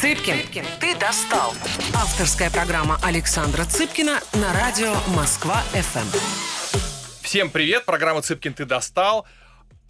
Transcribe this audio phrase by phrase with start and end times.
[0.00, 1.52] Цыпкин, ты достал.
[1.94, 6.08] Авторская программа Александра Цыпкина на радио Москва-ФМ.
[7.20, 9.26] Всем привет, программа Цыпкин, ты достал.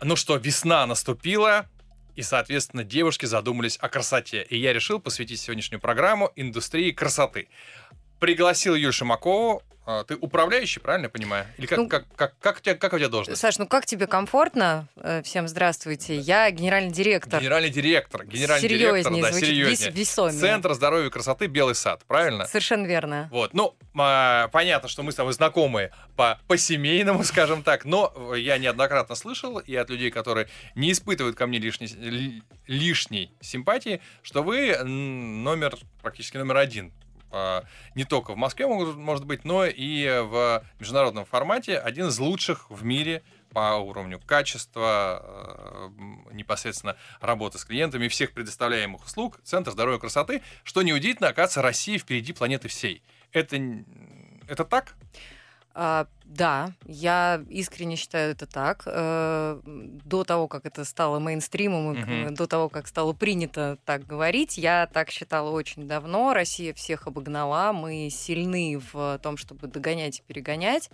[0.03, 1.67] Ну что, весна наступила,
[2.17, 4.43] и, соответственно, девушки задумались о красоте.
[4.51, 7.47] И я решил посвятить сегодняшнюю программу индустрии красоты.
[8.19, 9.63] Пригласил Юлю Шимакову,
[10.07, 11.47] ты управляющий, правильно я понимаю?
[11.59, 13.41] Или как, Ну, как, как, как, у тебя, как у тебя должность?
[13.41, 14.87] Саш, ну как тебе комфортно?
[14.97, 16.17] Э, Всем здравствуйте.
[16.17, 17.41] Я генеральный директор.
[17.41, 18.25] Генеральный директор.
[18.25, 19.91] Генеральный Серьезнее директор, да, звучит, серьезнее.
[19.91, 20.39] вес- весомее.
[20.41, 22.47] Центр здоровья и красоты Белый сад, правильно?
[22.47, 23.29] Совершенно верно.
[23.33, 28.35] Вот, ну, а, понятно, что мы с тобой знакомы по, по семейному, скажем так, но
[28.37, 34.01] я неоднократно слышал и от людей, которые не испытывают ко мне лишней, ли- лишней симпатии,
[34.23, 36.93] что вы номер, практически номер один.
[37.95, 42.85] Не только в Москве, может быть, но и в международном формате один из лучших в
[42.85, 43.23] мире
[43.53, 45.89] по уровню качества, э,
[46.33, 51.99] непосредственно работы с клиентами, всех предоставляемых услуг, Центр здоровья и красоты, что неудивительно, оказывается, Россия
[51.99, 53.03] впереди планеты всей.
[53.33, 53.61] Это,
[54.49, 54.95] это так?
[55.75, 58.83] А, да, я искренне считаю это так.
[58.87, 62.35] Э, До того, как это стало мейнстримом, Мгм.
[62.35, 66.35] до того, как стало принято так говорить, я так считала очень давно.
[66.35, 67.73] Россия всех обогнала.
[67.73, 70.91] Мы сильны в том, чтобы догонять и перегонять.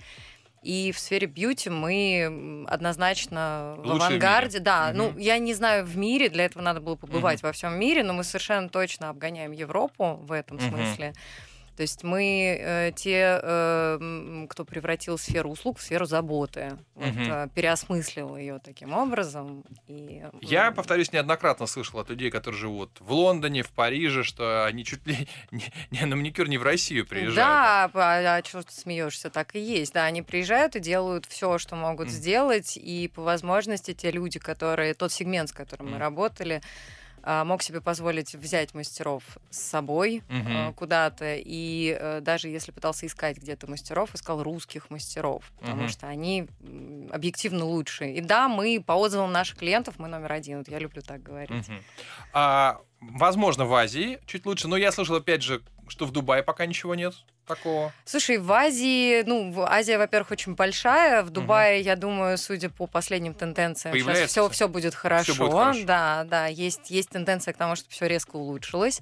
[0.63, 4.27] И в сфере бьюти мы однозначно в Лучшие в мире.
[4.27, 4.59] авангарде.
[4.59, 4.97] Да, Мгм.
[4.99, 8.13] ну я не знаю в мире, для этого надо было побывать во всем мире, но
[8.13, 10.69] мы совершенно точно обгоняем Европу в этом Мгм.
[10.69, 11.15] смысле.
[11.77, 17.31] То есть мы э, те, э, кто превратил сферу услуг в сферу заботы, вот, Мгм.
[17.31, 19.63] э, переосмыслил ее таким образом.
[19.87, 24.85] И, Я, повторюсь, неоднократно слышал от людей, которые живут в Лондоне, в Париже, что они
[24.85, 27.61] чуть ли не, не на маникюр не в Россию приезжают.
[27.61, 29.93] Да, а, что ты смеешься, так и есть.
[29.93, 32.17] Да, они приезжают и делают все, что могут Мгм.
[32.17, 36.01] сделать, и по возможности те люди, которые тот сегмент, с которым мы Мгм.
[36.01, 36.97] работали, а,
[37.27, 43.39] мог себе позволить взять мастеров с собой э, куда-то, и э, даже если пытался искать
[43.39, 45.89] где-то мастеров, искал русских мастеров, потому Мгм.
[45.89, 46.47] что они
[47.11, 48.15] объективно лучшие.
[48.17, 50.59] И да, мы по отзывам наших клиентов мы номер один.
[50.59, 51.69] Вот я люблю так говорить.
[51.69, 51.83] Мгм.
[52.33, 56.67] А, возможно, в Азии чуть лучше, но я слышал, опять же, что в Дубае пока
[56.67, 57.15] ничего нет
[57.47, 57.93] такого.
[58.05, 61.23] Слушай, в Азии, ну, Азия, во-первых, очень большая.
[61.23, 65.35] В Дубае, я думаю, судя по последним тенденциям, сейчас все, все будет хорошо.
[65.35, 65.85] будет хорошо.
[65.85, 69.01] Да, да, есть, есть тенденция к тому, что все резко улучшилось.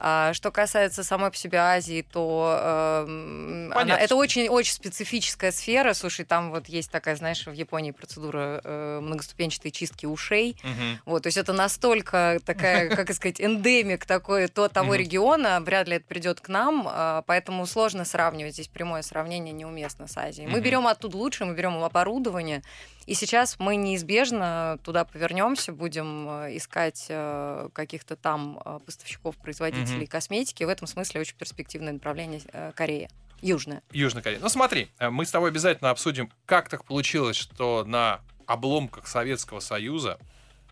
[0.00, 5.50] А, что касается самой по себе Азии, то Понятно, она- это что- очень, очень специфическая
[5.50, 5.92] сфера.
[5.92, 10.56] Слушай, там вот есть такая, знаешь, в Японии процедура э, многоступенчатой чистки ушей.
[10.62, 11.00] Мгм.
[11.04, 15.96] Вот, то есть это настолько такая, как сказать, эндемик такой то того региона, вряд ли
[15.96, 18.54] это придет к нам, а, поэтому сложно сравнивать.
[18.54, 20.48] Здесь прямое сравнение неуместно с Азией.
[20.48, 20.62] Мы Мгм.
[20.62, 22.64] берем оттуда лучше, мы берем оборудование,
[23.06, 29.98] и сейчас мы неизбежно туда повернемся, будем э, искать э, каких-то там э, поставщиков, производителей
[30.00, 30.06] Мгм.
[30.08, 30.64] косметики.
[30.64, 32.40] В этом смысле очень перспективное направление
[32.74, 33.08] Корея.
[33.42, 33.80] Южная.
[33.92, 34.40] Южная Корея.
[34.42, 40.18] Ну смотри, мы с тобой обязательно обсудим, как так получилось, что на обломках Советского Союза,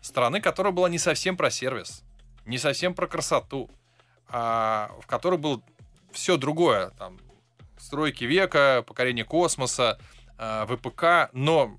[0.01, 2.03] страны, которая была не совсем про сервис,
[2.45, 3.69] не совсем про красоту,
[4.27, 5.61] а в которой было
[6.11, 7.19] все другое, там,
[7.77, 9.99] стройки века, покорение космоса,
[10.37, 11.77] э, ВПК, но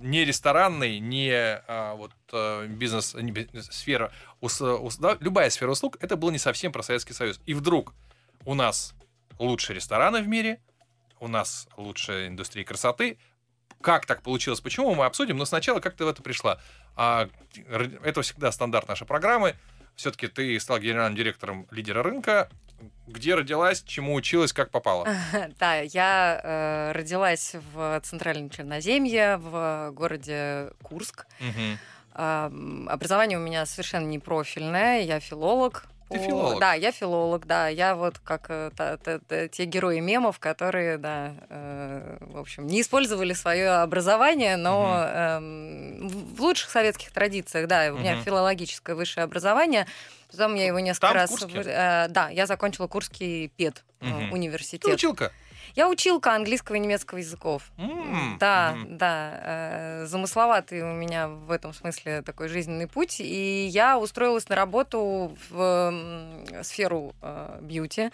[0.00, 5.70] не ресторанный, не а, вот э, бизнес, не бизнес, сфера, ус- ус- да, любая сфера
[5.72, 7.40] услуг, это было не совсем про Советский Союз.
[7.46, 7.94] И вдруг
[8.44, 8.94] у нас
[9.38, 10.60] лучшие рестораны в мире,
[11.20, 13.18] у нас лучшая индустрия красоты.
[13.80, 16.60] Как так получилось, почему, мы обсудим, но сначала как ты в это пришла.
[16.96, 17.28] А,
[18.04, 19.56] это всегда стандарт нашей программы.
[19.94, 22.48] Все-таки ты стал генеральным директором лидера рынка.
[23.06, 25.08] Где родилась, чему училась, как попала?
[25.58, 31.26] Да, я э, родилась в Центральном Черноземье, в городе Курск.
[32.14, 35.86] А, м, Образование у меня совершенно не профильное, я филолог.
[36.10, 36.58] Ты филолог?
[36.60, 37.68] Да, я филолог, да.
[37.68, 42.66] Я вот как э, та- та- та- те герои мемов, которые, да, э, в общем,
[42.66, 48.22] не использовали свое образование, но эм, в в лучших советских традициях, да, у меня Мгм.
[48.24, 49.86] филологическое высшее образование.
[50.30, 51.30] Потом я его несколько Там, в раз...
[51.30, 51.46] Курске?
[51.58, 54.32] вы- э, да, я закончила Курский пед э, Мгм.
[54.32, 54.82] университет.
[54.82, 55.32] Ты училка?
[55.78, 57.70] Я училка английского и немецкого языков.
[57.78, 58.98] М, Да, мгм.
[58.98, 59.40] да.
[59.44, 63.20] э, замысловатый у меня в этом смысле такой жизненный путь.
[63.20, 68.10] И я устроилась на работу в м, сферу э, бьюти.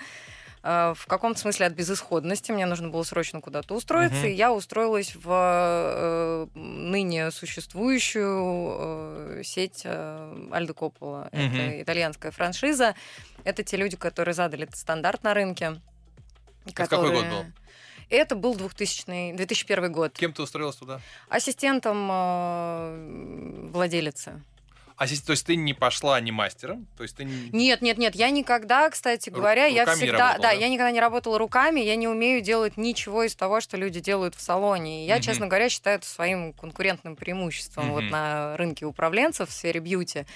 [0.63, 2.53] э, В каком-то смысле от безысходности.
[2.53, 4.19] Мне нужно было срочно куда-то устроиться.
[4.19, 4.27] Мгм.
[4.29, 11.31] И я устроилась в э, ныне существующую э, сеть э, Альдо Коппола.
[11.33, 11.57] Мгм.
[11.57, 12.95] Это итальянская франшиза.
[13.45, 15.81] Это те люди, которые задали этот стандарт на рынке.
[16.65, 17.45] Это какой год был?
[18.11, 20.13] Это был 2000, 2001 год.
[20.17, 21.01] Кем ты устроилась туда?
[21.29, 24.43] Ассистентом э, владелицы.
[24.97, 26.87] А то есть ты не пошла не мастером?
[26.97, 27.51] То есть ты не...
[27.51, 30.53] Нет, нет, нет, я никогда, кстати говоря, я руками не всегда, работала, да, да?
[30.53, 34.37] я никогда не работала руками, я не умею делать ничего из того, что люди делают
[34.37, 35.03] в салоне.
[35.05, 35.23] И Я, Мгм.
[35.23, 38.11] честно говоря, считаю это своим конкурентным преимуществом вот Мгм.
[38.13, 40.27] на рынке управленцев в сфере бьюти.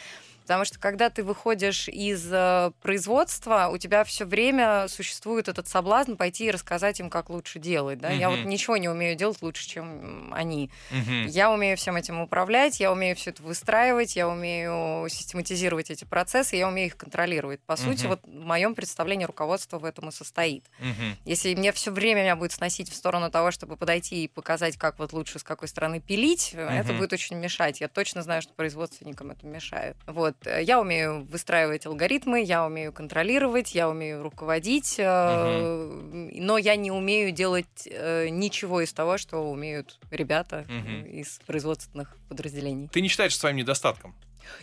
[0.48, 6.14] Потому что когда ты выходишь из э, производства, у тебя все время существует этот соблазн
[6.14, 7.98] пойти и рассказать им, как лучше делать.
[7.98, 8.08] Да?
[8.10, 10.70] Я вот ничего не умею делать лучше, чем они.
[10.90, 11.26] Мгм.
[11.26, 16.56] Я умею всем этим управлять, я умею все это выстраивать, я умею систематизировать эти процессы,
[16.56, 17.60] я умею их контролировать.
[17.66, 18.08] По сути, Мгм.
[18.08, 20.64] вот в моем представлении руководство в этом и состоит.
[20.78, 21.18] Мгм.
[21.26, 24.98] Если мне все время меня будет сносить в сторону того, чтобы подойти и показать, как
[24.98, 27.82] вот лучше с какой стороны пилить, э, это будет очень мешать.
[27.82, 29.98] Я точно знаю, что производственникам это мешает.
[30.06, 30.37] Вот.
[30.44, 36.90] Э, Я умею выстраивать алгоритмы, я умею контролировать, я умею руководить, э, но я не
[36.90, 41.04] умею делать э, ничего из того, что умеют ребята Мгм.
[41.06, 42.88] из производственных подразделений.
[42.88, 44.14] Ты не считаешь это своим недостатком?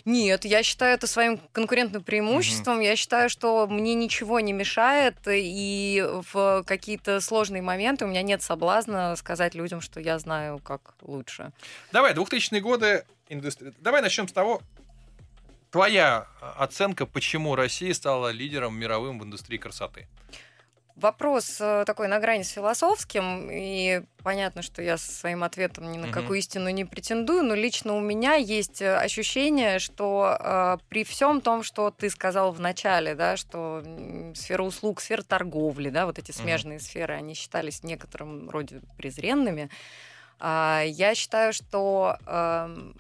[0.04, 2.80] Нет, я считаю это своим конкурентным преимуществом.
[2.80, 8.42] Я считаю, что мне ничего не мешает, и в какие-то сложные моменты у меня нет
[8.42, 11.52] соблазна сказать людям, что я знаю, как лучше.
[11.92, 13.74] Давай, 2000-е годы индустрия.
[13.80, 14.62] Давай начнем с того,
[15.76, 16.28] твоя
[16.58, 20.08] оценка, почему Россия стала лидером мировым в индустрии красоты.
[20.96, 25.98] Вопрос э, такой на грани с философским, и понятно, что я со своим ответом ни
[25.98, 26.14] на Мгм.
[26.14, 31.42] какую истину не претендую, но лично у меня есть э, ощущение, что э, при всем
[31.42, 33.84] том, что ты сказал в начале, да, что
[34.34, 39.70] сфера услуг, сфера торговли, да, вот эти смежные сферы, они считались в некотором роде презренными,
[40.40, 42.96] а, я считаю, что эм,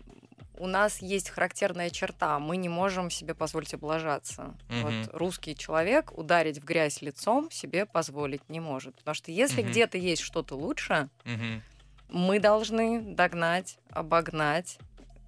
[0.57, 2.39] у нас есть характерная черта.
[2.39, 4.55] Мы не можем себе позволить облажаться.
[4.69, 4.81] Мгм.
[4.81, 8.95] Вот русский человек ударить в грязь лицом себе позволить не может.
[8.95, 9.71] Потому что если Мгм.
[9.71, 11.61] где-то есть что-то лучше, Мгм.
[12.09, 14.77] мы должны догнать, обогнать,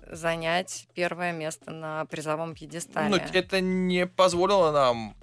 [0.10, 3.10] занять первое место на призовом пьедестале.
[3.10, 5.16] Ну, это не позволило нам,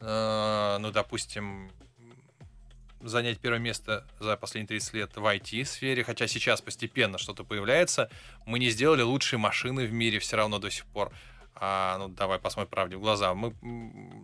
[0.00, 1.70] э, ну, допустим,
[3.06, 8.10] занять первое место за последние 30 лет в IT-сфере, хотя сейчас постепенно что-то появляется.
[8.44, 11.12] Мы не сделали лучшие машины в мире все равно до сих пор.
[11.58, 13.32] А, ну, давай посмотрим правде в глаза.
[13.32, 13.54] Мы,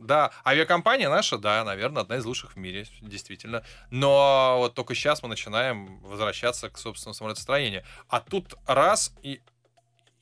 [0.04, 3.64] да, авиакомпания наша, да, наверное, одна из лучших в мире, действительно.
[3.90, 7.84] Но вот только сейчас мы начинаем возвращаться к собственному самолетостроению.
[8.08, 9.40] А тут раз и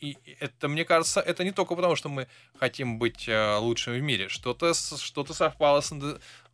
[0.00, 2.26] и это, мне кажется, это не только потому, что мы
[2.58, 4.28] хотим быть э, лучшими в мире.
[4.28, 5.92] Что-то что-то совпало с,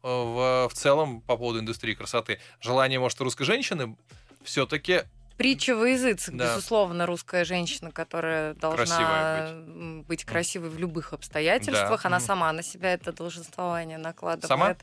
[0.06, 2.38] в, в целом по поводу индустрии красоты.
[2.60, 3.96] Желание, может, русской женщины
[4.44, 5.02] все-таки
[5.36, 6.54] Притча во языцах, Да.
[6.54, 12.02] безусловно, русская женщина, которая должна Красивая м, быть красивой в любых обстоятельствах.
[12.02, 12.08] Да.
[12.08, 14.48] Она сама на себя это долженствование накладывает.
[14.48, 14.76] Сама?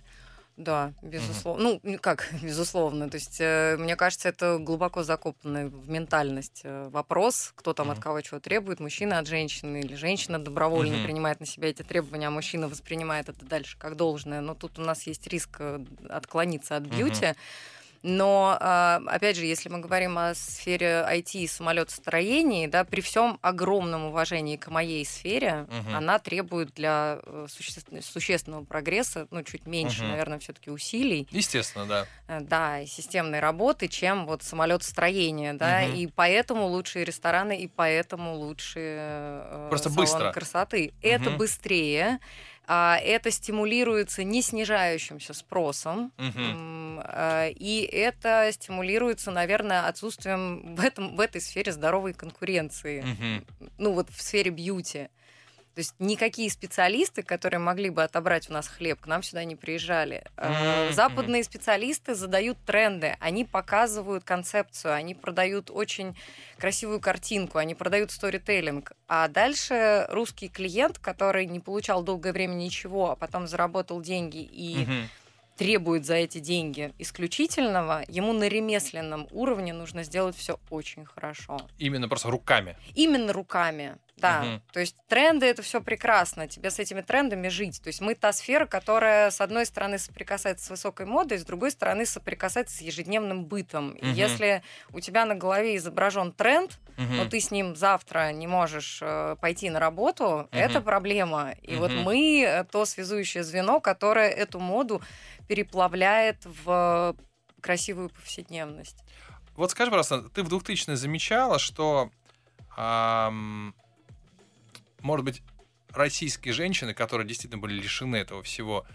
[0.55, 1.79] Да, безусловно.
[1.83, 3.09] Ну, как, безусловно.
[3.09, 7.97] То есть, э, мне кажется, это глубоко закопанный в ментальность э, вопрос, кто там Мгм.
[7.97, 11.03] от кого чего требует, мужчина от женщины или женщина добровольно Мгм.
[11.05, 14.41] принимает на себя эти требования, а мужчина воспринимает это дальше как должное.
[14.41, 17.33] Но тут у нас есть риск э, отклониться от бьюти.
[18.03, 23.39] Но, а, опять же, если мы говорим о сфере IT и самолетостроении, да, при всем
[23.41, 25.95] огромном уважении к моей сфере, Мгм.
[25.95, 30.09] она требует для э, суще- существенного прогресса, ну, чуть меньше, Мгм.
[30.11, 32.05] наверное, все-таки усилий, естественно, да.
[32.27, 35.95] э, да, и системной работы, чем вот самолетостроение, да, Мгм.
[35.95, 40.31] и поэтому лучшие рестораны, и поэтому лучшие э, Просто салоны быстро.
[40.33, 40.94] красоты.
[41.01, 41.38] Это Мгм.
[41.38, 42.19] быстрее,
[42.65, 51.20] а, это стимулируется не снижающимся спросом, э, И это стимулируется, наверное, отсутствием в, этом, в
[51.20, 53.03] этой сфере здоровой конкуренции.
[53.77, 55.10] Ну, вот в сфере бьюти.
[55.75, 59.56] То есть никакие специалисты, которые могли бы отобрать у нас хлеб, к нам сюда не
[59.56, 60.24] приезжали.
[60.38, 60.92] Э.
[60.92, 66.15] Западные специалисты задают тренды, они показывают концепцию, они продают очень
[66.60, 68.94] красивую картинку, они продают сторителлинг.
[69.08, 74.88] А дальше русский клиент, который не получал долгое время ничего, а потом заработал деньги и
[75.58, 81.60] требует за эти деньги исключительного, ему на ремесленном уровне нужно сделать все очень хорошо.
[81.77, 82.75] Именно просто руками.
[82.96, 83.98] Именно руками.
[84.17, 84.62] Да, Мгм.
[84.72, 87.82] то есть тренды это все прекрасно, тебе с этими трендами жить.
[87.82, 91.72] То есть мы та сфера, которая с одной стороны соприкасается с высокой модой, с другой
[91.72, 93.91] стороны соприкасается с ежедневным бытом.
[93.93, 94.13] И Мгм.
[94.13, 97.17] если у тебя на голове изображен тренд, Мгм.
[97.17, 101.53] но ты с ним завтра не можешь э, пойти на работу, это проблема.
[101.63, 102.03] И вот Мгм.
[102.03, 105.01] мы э, то связующее звено, которое эту моду
[105.48, 107.15] переплавляет в
[107.62, 108.98] красивую повседневность.
[109.55, 112.12] Вот скажи, пожалуйста, ты в 2000-е замечала, что,
[112.75, 113.74] ам,
[115.03, 115.41] может быть,
[115.89, 118.86] российские женщины, которые действительно были лишены этого всего,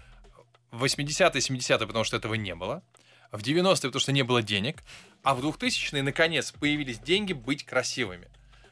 [0.71, 2.83] в 80-е, 70-е, потому что этого не было,
[3.31, 4.83] в 90-е, потому что не было денег,
[5.23, 8.29] а в 2000-е, наконец, появились деньги быть красивыми.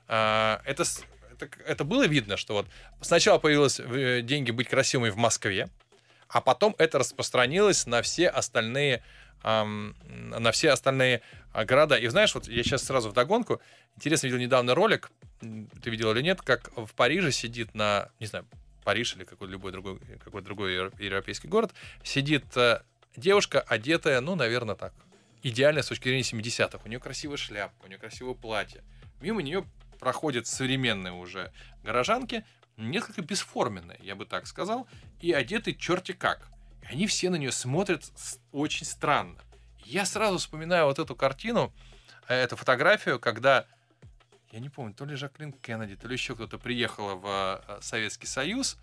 [0.09, 0.85] А, Это,
[1.33, 2.67] это, это было видно, что вот
[3.01, 5.69] сначала появилось э, деньги быть красивыми в Москве,
[6.29, 9.03] а потом это распространилось на все остальные
[9.43, 11.97] на все остальные а, города.
[11.97, 13.61] И знаешь, вот я сейчас сразу в догонку.
[13.97, 18.47] Интересно, видел недавно ролик, ты видел или нет, как в Париже сидит на, не знаю,
[18.85, 21.73] Париж или какой-то любой другой, какой другой европейский город,
[22.05, 22.83] сидит э,
[23.17, 24.95] девушка, одетая, ну, наверное, так,
[25.43, 26.79] идеально с точки зрения 70-х.
[26.85, 28.85] У нее красивая шляпка, у нее красивое платье.
[29.21, 29.65] Мимо нее
[29.99, 31.53] проходят современные уже
[31.83, 32.45] горожанки,
[32.77, 34.87] несколько бесформенные, я бы так сказал,
[35.21, 36.49] и одеты черти как.
[36.89, 38.05] И они все на нее смотрят
[38.53, 39.39] очень странно.
[39.85, 41.73] Я сразу вспоминаю вот эту картину,
[42.29, 43.67] э, эту фотографию, когда,
[44.51, 48.27] я не помню, то ли Жаклин Кеннеди, то ли еще кто-то приехала в э, Советский
[48.27, 48.79] Союз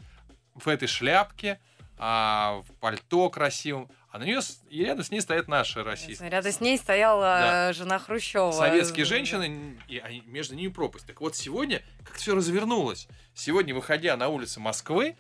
[0.54, 1.60] в этой шляпке,
[1.98, 6.30] а, в пальто красивом, а на нее и рядом с ней стоят наши российские.
[6.30, 7.74] Рядом с ней стояла да.
[7.74, 8.52] жена Хрущева.
[8.52, 11.06] Советские женщины, и между ними пропасть.
[11.06, 13.08] Так вот сегодня как все развернулось.
[13.34, 15.18] Сегодня, выходя на улицы Москвы,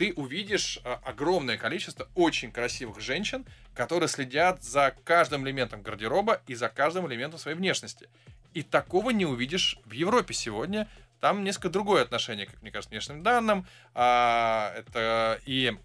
[0.00, 6.54] ты увидишь а, огромное количество очень красивых женщин, которые следят за каждым элементом гардероба и
[6.54, 8.08] за каждым элементом своей внешности.
[8.54, 10.88] И такого не увидишь в Европе сегодня.
[11.20, 13.66] Там несколько другое отношение, как мне кажется, к внешним данным.
[13.92, 15.76] А, это и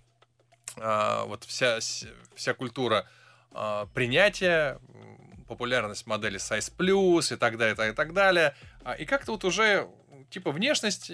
[0.78, 1.80] а, вот вся,
[2.36, 3.10] вся культура
[3.52, 4.80] а, принятия,
[5.46, 8.56] популярность модели Size Plus и так далее, и так, и так далее.
[8.86, 9.90] А, и как-то вот уже
[10.36, 11.10] типа внешность,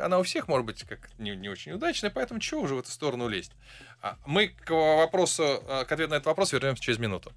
[0.00, 2.90] она у всех может быть как не, не очень удачная, поэтому чего уже в эту
[2.90, 3.52] сторону лезть?
[4.00, 7.30] А, мы к вопросу, а, к ответу на этот вопрос вернемся через минуту.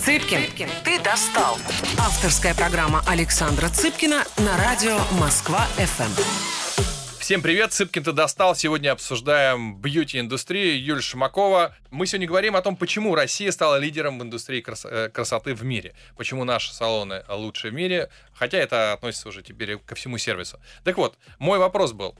[0.00, 1.58] Цыпкин, Цыпкин, ты достал.
[1.98, 6.93] Авторская программа Александра Цыпкина на радио Москва-ФМ.
[7.24, 8.54] Всем привет, Цыпкин ты достал.
[8.54, 10.78] Сегодня обсуждаем бьюти-индустрию.
[10.84, 11.74] Юль Шмакова.
[11.90, 15.64] Мы сегодня говорим о том, почему Россия стала лидером в индустрии крас- э, красоты в
[15.64, 15.94] мире.
[16.18, 18.10] Почему наши салоны лучшие в мире.
[18.34, 20.60] Хотя это относится уже теперь ко всему сервису.
[20.84, 22.14] Так вот, мой вопрос был.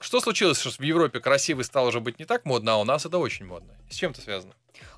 [0.00, 3.04] Что случилось, что в Европе красивый стал уже быть не так модно, а у нас
[3.04, 3.74] это очень модно?
[3.90, 4.54] С чем это связано?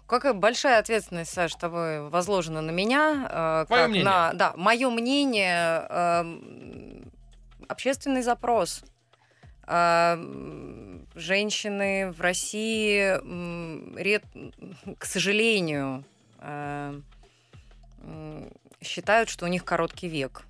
[0.06, 3.28] Какая большая ответственность, Саш, тобой возложена на меня.
[3.28, 4.04] Э, мое мнение.
[4.04, 7.02] На, да, мое мнение, э,
[7.66, 8.84] общественный запрос
[11.14, 13.14] женщины в России,
[14.00, 14.24] ред...
[14.98, 16.04] к сожалению,
[16.38, 16.98] а,
[18.82, 20.42] считают, что у них короткий век.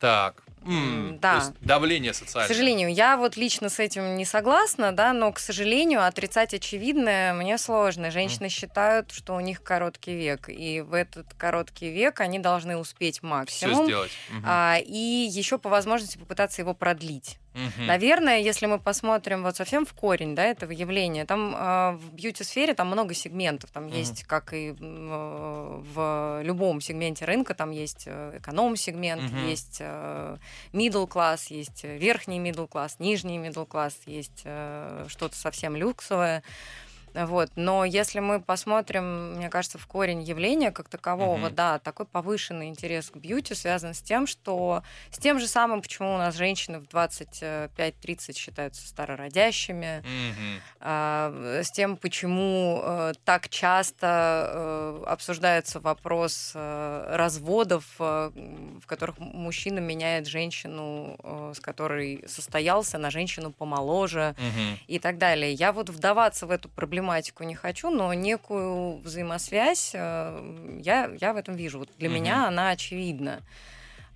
[0.00, 0.42] Так.
[0.64, 1.32] Mm, да.
[1.32, 2.48] То есть давление социальное.
[2.48, 7.34] К сожалению, я вот лично с этим не согласна, да, но, к сожалению, отрицать очевидное
[7.34, 8.10] мне сложно.
[8.10, 8.48] Женщины mm.
[8.48, 13.74] считают, что у них короткий век, и в этот короткий век они должны успеть максимум.
[13.74, 14.10] Все сделать.
[14.30, 14.42] Mm-hmm.
[14.44, 17.38] А, и еще по возможности попытаться его продлить.
[17.54, 17.84] Угу.
[17.84, 22.74] Наверное, если мы посмотрим вот совсем в корень да, этого явления, там э, в бьюти-сфере
[22.74, 23.70] там много сегментов.
[23.70, 23.94] Там угу.
[23.94, 29.38] есть, как и э, в любом сегменте рынка, там есть э, эконом-сегмент, угу.
[29.46, 30.36] есть э,
[30.72, 36.42] middle класс, есть верхний middle класс, нижний middle класс, есть э, что-то совсем люксовое.
[37.14, 37.50] Вот.
[37.54, 41.54] Но если мы посмотрим, мне кажется, в корень явления как такового, mm-hmm.
[41.54, 46.14] да, такой повышенный интерес к бьюти связан с тем, что с тем же самым, почему
[46.14, 50.60] у нас женщины в 25-30 считаются старородящими, mm-hmm.
[50.80, 59.18] а, с тем, почему а, так часто а, обсуждается вопрос а, разводов, а, в которых
[59.18, 64.78] мужчина меняет женщину, а, с которой состоялся, на женщину помоложе mm-hmm.
[64.88, 65.52] и так далее.
[65.52, 71.32] Я вот вдаваться в эту проблему проблематику не хочу, но некую взаимосвязь э, я, я
[71.32, 71.78] в этом вижу.
[71.78, 72.16] Вот для угу.
[72.16, 73.40] меня она очевидна.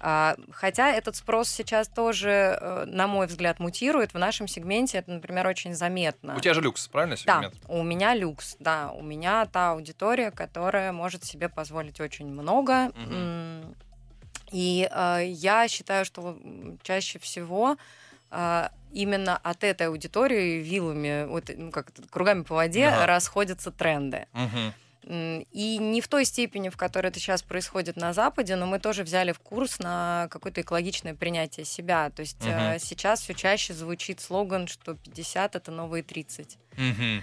[0.01, 4.15] А, хотя этот спрос сейчас тоже, э, на мой взгляд, мутирует.
[4.15, 6.37] В нашем сегменте это, например, очень заметно.
[6.37, 7.55] У тебя же люкс, правильно, сегмент?
[7.63, 8.91] Да, у меня люкс, да.
[8.93, 12.87] У меня та аудитория, которая может себе позволить очень много.
[12.89, 13.75] Угу.
[14.53, 16.39] И э, я считаю, что
[16.83, 17.77] чаще всего
[18.31, 23.07] э, именно от этой аудитории вилами, вот, ну, как кругами по воде ага.
[23.07, 24.27] расходятся тренды.
[24.35, 24.73] Угу.
[25.09, 29.05] И не в той степени, в которой это сейчас происходит на Западе, но мы тоже
[29.05, 32.11] взяли в курс на какое-то экологичное принятие себя.
[32.11, 32.79] То есть угу.
[32.79, 36.59] сейчас все чаще звучит слоган, что 50 это новые 30.
[36.73, 37.23] Угу.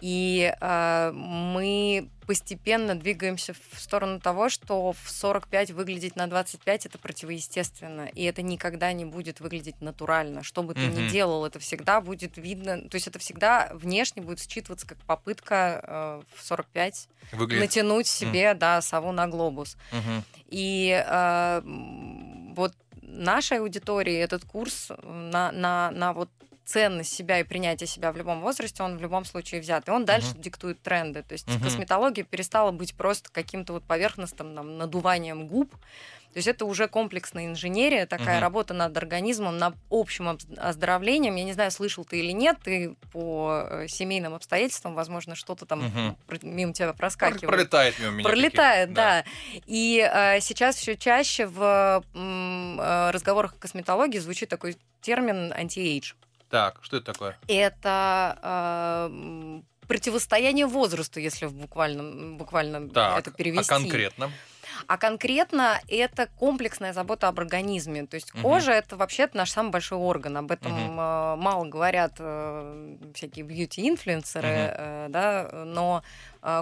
[0.00, 6.98] И э, мы постепенно двигаемся в сторону того, что в 45 выглядеть на 25 это
[6.98, 10.42] противоестественно, и это никогда не будет выглядеть натурально.
[10.42, 11.06] Что бы ты mm-hmm.
[11.06, 15.80] ни делал, это всегда будет видно, то есть это всегда внешне будет считываться как попытка
[15.82, 17.62] э, в 45 Выглядит.
[17.62, 18.58] натянуть себе, mm-hmm.
[18.58, 19.78] да, сову на глобус.
[19.90, 20.22] Mm-hmm.
[20.50, 21.62] И э,
[22.54, 26.28] вот нашей аудитории этот курс на, на, на вот
[26.68, 29.88] ценность себя и принятие себя в любом возрасте, он в любом случае взят.
[29.88, 30.42] И он дальше Мгм.
[30.42, 31.22] диктует тренды.
[31.22, 31.62] То есть Мгм.
[31.64, 35.70] косметология перестала быть просто каким-то вот поверхностным там, надуванием губ.
[36.34, 38.42] То есть это уже комплексная инженерия, такая Мгм.
[38.42, 41.36] работа над организмом, над общим оздоровлением.
[41.36, 46.16] Я не знаю, слышал ты или нет, ты по э, семейным обстоятельствам, возможно, что-то там
[46.26, 47.48] про- мимо тебя Про- проскакивает.
[47.48, 48.28] Пролетает мимо меня.
[48.28, 48.94] Пролетает, какие-то.
[48.94, 49.24] да.
[49.64, 56.12] И э, сейчас все чаще в м, э, разговорах о косметологии звучит такой термин anti-age.
[56.48, 57.38] Так, что это такое?
[57.46, 58.38] Это
[59.10, 63.72] э, противостояние возрасту, если в буквальном, буквально Так, это перевести.
[63.72, 64.30] а конкретно?
[64.86, 68.06] А конкретно это комплексная забота об организме.
[68.06, 70.36] То есть кожа это вообще наш самый большой орган.
[70.36, 76.02] Об этом э, мало говорят э, всякие бьюти-инфлюенсеры, э, да, но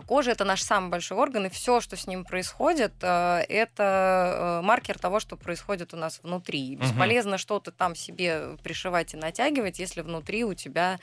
[0.06, 5.20] кожа это наш самый большой орган, и все, что с ним происходит, это маркер того,
[5.20, 6.76] что происходит у нас внутри.
[6.76, 10.99] Бесполезно что-то там себе пришивать и натягивать, если внутри у тебя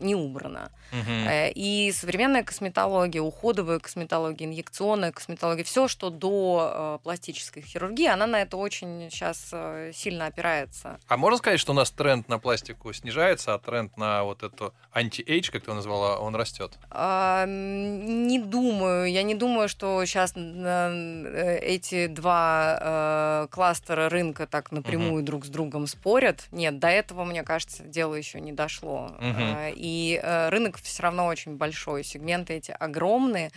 [0.00, 0.70] не убрано.
[0.92, 8.26] Э, И современная косметология, уходовая косметология, инъекционная косметология, все, что до э, пластической хирургии, она
[8.26, 9.52] на это очень сейчас
[9.94, 10.98] сильно опирается.
[11.08, 14.72] А можно сказать, что у нас тренд на пластику снижается, а тренд на вот эту
[14.92, 16.78] anti-age, как ты его назвала, он растет?
[16.90, 25.22] А, Не думаю, я не думаю, что сейчас эти два э, кластера рынка так напрямую
[25.22, 26.46] друг с другом спорят.
[26.52, 29.10] Нет, до этого, мне кажется, дело еще не дошло.
[29.18, 29.36] Мгм.
[29.38, 33.50] А, И э, рынок все равно очень большой, сегменты эти огромные.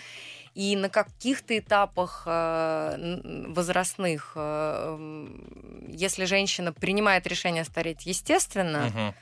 [0.55, 5.27] И на каких-то этапах э, возрастных, э,
[5.89, 9.13] если женщина принимает решение стареть естественно, Мгм.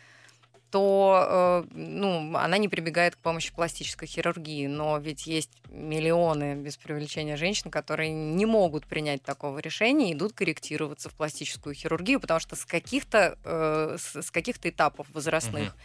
[0.71, 4.67] то ну, она не прибегает к помощи пластической хирургии.
[4.67, 10.33] Но ведь есть миллионы, без преувеличения, женщин, которые не могут принять такого решения и идут
[10.33, 15.75] корректироваться в пластическую хирургию, потому что с каких-то, э, с, с каких-то этапов возрастных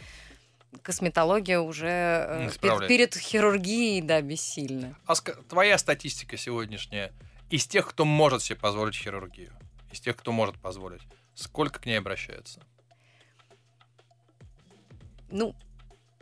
[0.81, 2.87] косметология уже э, Не пе- справляется.
[2.87, 4.97] перед хирургией, да, бессильна.
[5.05, 7.11] А твоя статистика сегодняшняя
[7.49, 9.53] из тех, кто может себе позволить хирургию,
[9.91, 11.01] из тех, кто может позволить,
[11.33, 12.61] сколько к ней обращается?
[15.29, 15.55] Ну,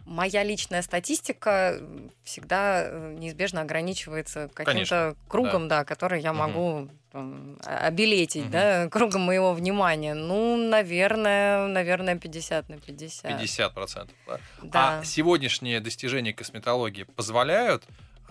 [0.06, 1.80] моя личная статистика
[2.24, 5.84] всегда э, неизбежно ограничивается каким-то кругом, да.
[5.86, 6.40] который я Мгм.
[6.40, 8.52] могу там, а- обелетить, Мгм.
[8.52, 10.14] да, кругом моего внимания.
[10.14, 13.32] Ну, наверное, наверное, 50 на 50.
[13.32, 14.10] 50%.
[14.28, 14.40] Да?
[14.62, 15.00] Да.
[15.00, 17.84] А сегодняшние достижения косметологии позволяют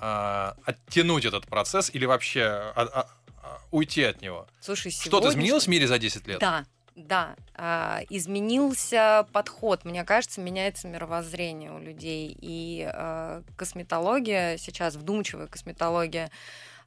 [0.04, 3.06] а, оттянуть этот процесс или вообще а, а,
[3.42, 4.48] а, уйти от него?
[4.61, 6.40] Слушай, Что-то сегодня- изменилось в мире за 10 лет?
[6.40, 7.37] Да, да.
[7.55, 9.85] А, изменился подход.
[9.85, 12.37] Мне кажется, меняется мировоззрение у людей.
[12.40, 16.31] И а, косметология сейчас, вдумчивая косметология,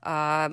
[0.02, 0.50] а,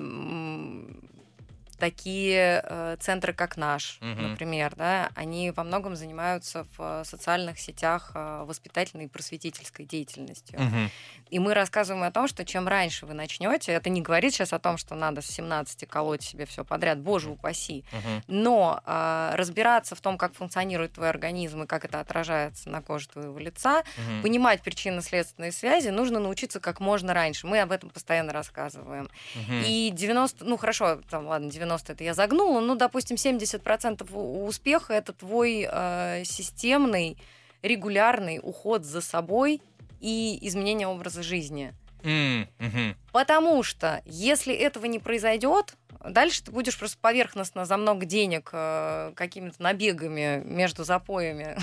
[1.77, 4.29] такие э, центры, как наш, Мгм.
[4.31, 10.59] например, да, они во многом занимаются в э, социальных сетях э, воспитательной и просветительской деятельностью.
[10.61, 10.89] Мгм.
[11.29, 14.59] И мы рассказываем о том, что чем раньше вы начнете, это не говорит сейчас о
[14.59, 17.83] том, что надо с 17 колоть себе все подряд, боже упаси.
[17.91, 18.23] Мгм.
[18.27, 23.07] Но а, разбираться в том, как функционирует твой организм и как это отражается на коже
[23.09, 24.21] твоего лица, Мгм.
[24.21, 27.47] понимать причинно-следственные связи, нужно научиться как можно раньше.
[27.47, 29.09] Мы об этом постоянно рассказываем.
[29.35, 29.61] Мгм.
[29.65, 34.93] И 90, ну хорошо, там, ладно, 90 это я загнула, ну, допустим, 70% у- успеха
[34.93, 37.17] это твой э, системный,
[37.61, 39.61] регулярный уход за собой
[39.99, 41.73] и изменение образа жизни.
[42.03, 42.95] М, мгм.
[43.11, 49.13] Потому что если этого не произойдет, дальше ты будешь просто поверхностно за много денег э,
[49.15, 51.55] какими-то набегами между запоями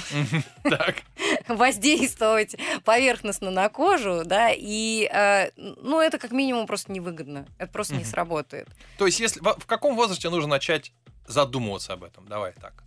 [1.48, 7.94] воздействовать поверхностно на кожу, да, и э, ну это как минимум просто невыгодно, это просто
[7.94, 8.68] не сработает.
[8.96, 10.92] То есть, если в в каком возрасте нужно начать
[11.26, 12.26] задумываться об этом?
[12.26, 12.82] Давай так.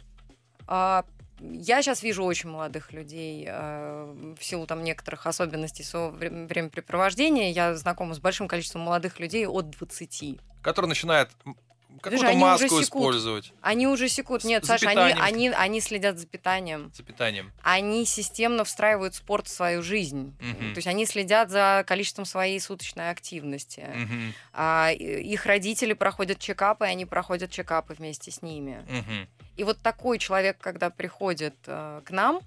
[0.67, 1.05] А,
[1.39, 7.51] Я сейчас вижу очень молодых людей э, в силу там некоторых особенностей своего вре- времяпрепровождения.
[7.51, 10.39] Я знакома с большим количеством молодых людей от 20.
[10.61, 11.57] Который начинает м,
[12.01, 14.43] какую-то маску использовать Они уже секут.
[14.43, 15.23] Нет, за Саша, они, питанием.
[15.23, 16.91] они, они следят за питанием.
[16.93, 17.51] за питанием.
[17.61, 20.35] Они системно встраивают спорт в свою жизнь.
[20.39, 20.73] Мгм.
[20.73, 23.85] То есть они следят за количеством своей суточной активности.
[23.93, 24.33] Мгм.
[24.53, 28.85] А, их родители проходят чекапы, и они проходят чекапы вместе с ними.
[28.87, 29.27] Мгм.
[29.55, 32.41] И вот такой человек, когда приходит э, к нам,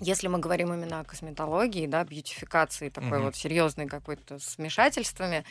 [0.00, 3.24] если мы говорим именно о косметологии, да, бьютификации, такой Мгм.
[3.24, 5.44] вот серьезной какой-то с вмешательствами,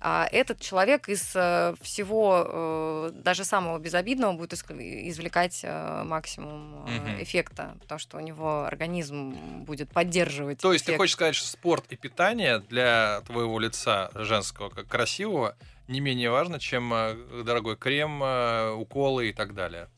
[0.00, 7.22] а, этот человек из э, всего, э, даже самого безобидного, будет извлекать э, максимум Мгм.
[7.22, 10.60] эффекта, потому что у него организм будет поддерживать.
[10.60, 11.00] То есть ты эффект.
[11.00, 15.56] хочешь сказать, что спорт и питание для твоего лица женского, как красивого,
[15.88, 16.90] не менее важно, чем
[17.44, 18.22] дорогой крем,
[18.78, 19.88] уколы и так далее?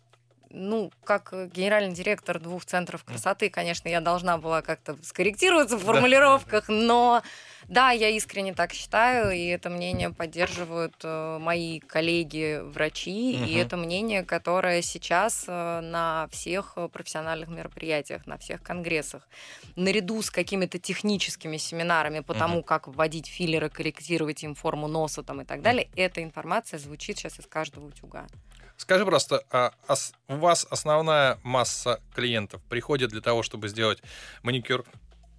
[0.50, 6.68] Ну, как генеральный директор двух центров красоты, конечно, я должна была как-то скорректироваться в формулировках,
[6.68, 7.22] но
[7.68, 13.44] да, я искренне так считаю, и это мнение поддерживают э, мои коллеги-врачи, угу.
[13.44, 19.28] и это мнение, которое сейчас э, на всех профессиональных мероприятиях, на всех конгрессах,
[19.74, 22.38] наряду с какими-то техническими семинарами по угу.
[22.38, 27.18] тому, как вводить филлеры, корректировать им форму носа там, и так далее, эта информация звучит
[27.18, 28.26] сейчас из каждого утюга.
[28.76, 29.72] Скажи просто, а
[30.28, 34.02] у вас основная масса клиентов приходит для того, чтобы сделать
[34.42, 34.84] маникюр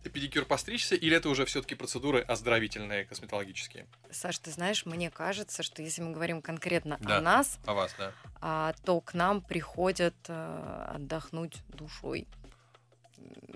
[0.09, 3.87] педикюр постричься, или это уже все-таки процедуры оздоровительные, косметологические?
[4.11, 7.93] Саш, ты знаешь, мне кажется, что если мы говорим конкретно да, о нас, о вас,
[7.97, 8.11] да.
[8.41, 12.27] а, то к нам приходят а, отдохнуть душой.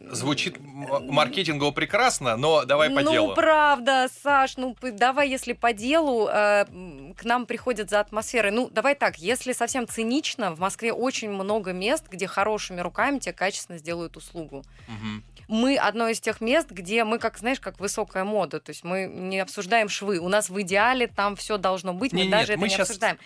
[0.10, 3.28] Звучит маркетингово прекрасно, но давай по ну, делу.
[3.30, 6.66] Ну, правда, Саш, ну, давай, если по делу, э,
[7.16, 8.52] к нам приходят за атмосферой.
[8.52, 13.34] Ну, давай так, если совсем цинично, в Москве очень много мест, где хорошими руками тебе
[13.34, 14.66] качественно сделают услугу.
[14.88, 15.56] Угу.
[15.56, 19.06] Мы одно из тех мест, где мы, как знаешь, как высокая мода, то есть мы
[19.06, 20.18] не обсуждаем швы.
[20.18, 22.74] У нас в идеале там все должно быть, мы не, даже нет, это мы не
[22.74, 22.90] сейчас...
[22.90, 23.18] обсуждаем.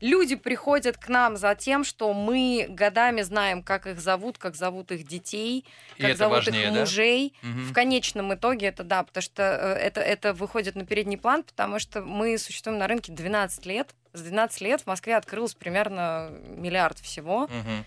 [0.00, 4.92] Люди приходят к нам за тем, что мы годами знаем, как их зовут, как зовут
[4.92, 7.34] их детей, И как зовут важнее, их мужей.
[7.42, 7.48] Да?
[7.48, 11.78] В конечном итоге это да, потому что э, это, это выходит на передний план, потому
[11.78, 13.94] что мы существуем на рынке 12 лет.
[14.12, 17.44] С 12 лет в Москве открылось примерно миллиард всего.
[17.44, 17.84] Угу.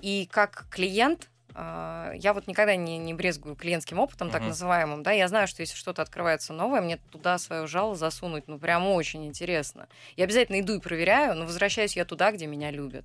[0.00, 4.32] И как клиент я вот никогда не, не брезгую клиентским опытом, uh-huh.
[4.32, 8.48] так называемым, да, я знаю, что если что-то открывается новое, мне туда свое жало засунуть,
[8.48, 9.88] ну, прям очень интересно.
[10.16, 13.04] Я обязательно иду и проверяю, но возвращаюсь я туда, где меня любят.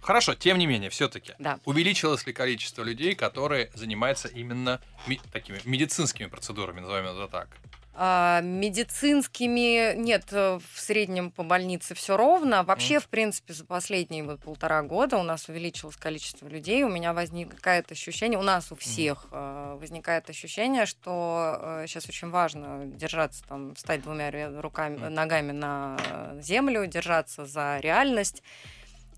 [0.00, 1.58] Хорошо, тем не менее, все-таки да.
[1.64, 7.48] увеличилось ли количество людей, которые занимаются именно ми- такими медицинскими процедурами, назовем это так?
[7.98, 12.62] А, медицинскими нет, э, в среднем по больнице все ровно.
[12.62, 13.00] Вообще, mm.
[13.00, 16.82] в принципе, за последние вот полтора года у нас увеличилось количество людей.
[16.84, 19.78] У меня возникает ощущение, у нас у всех mm.
[19.78, 24.30] возникает ощущение, что сейчас э, очень важно держаться, там, встать двумя
[24.60, 25.96] руками, ногами на
[26.40, 28.42] землю, держаться за реальность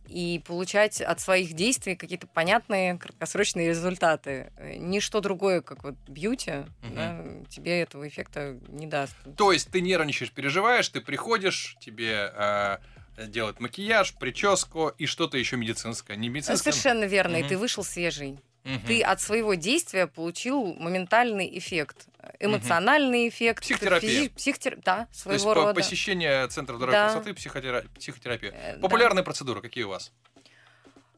[0.08, 4.52] и получать от своих действий какие-то понятные краткосрочные результаты.
[4.78, 6.94] Ничто другое, как вот бьюти, угу.
[6.94, 9.14] да, тебе этого эффекта не даст.
[9.36, 12.78] То есть ты нервничаешь, переживаешь, ты приходишь, тебе э,
[13.26, 16.16] делают макияж, прическу и что-то еще медицинское.
[16.16, 16.72] Не медицинское.
[16.72, 17.46] Совершенно верно, угу.
[17.46, 18.38] и ты вышел свежий.
[18.64, 18.86] Угу.
[18.86, 22.06] Ты от своего действия получил моментальный эффект,
[22.40, 23.28] эмоциональный угу.
[23.28, 23.62] эффект.
[23.62, 24.10] Психотерапия.
[24.10, 24.28] Физи...
[24.30, 24.78] Психотер...
[24.84, 25.74] Да, своего То есть рода.
[25.74, 27.12] посещение Центра здоровья да.
[27.12, 27.84] красоты, психотера...
[27.96, 28.50] психотерапия.
[28.52, 29.24] Э, Популярные да.
[29.24, 30.12] процедуры какие у вас?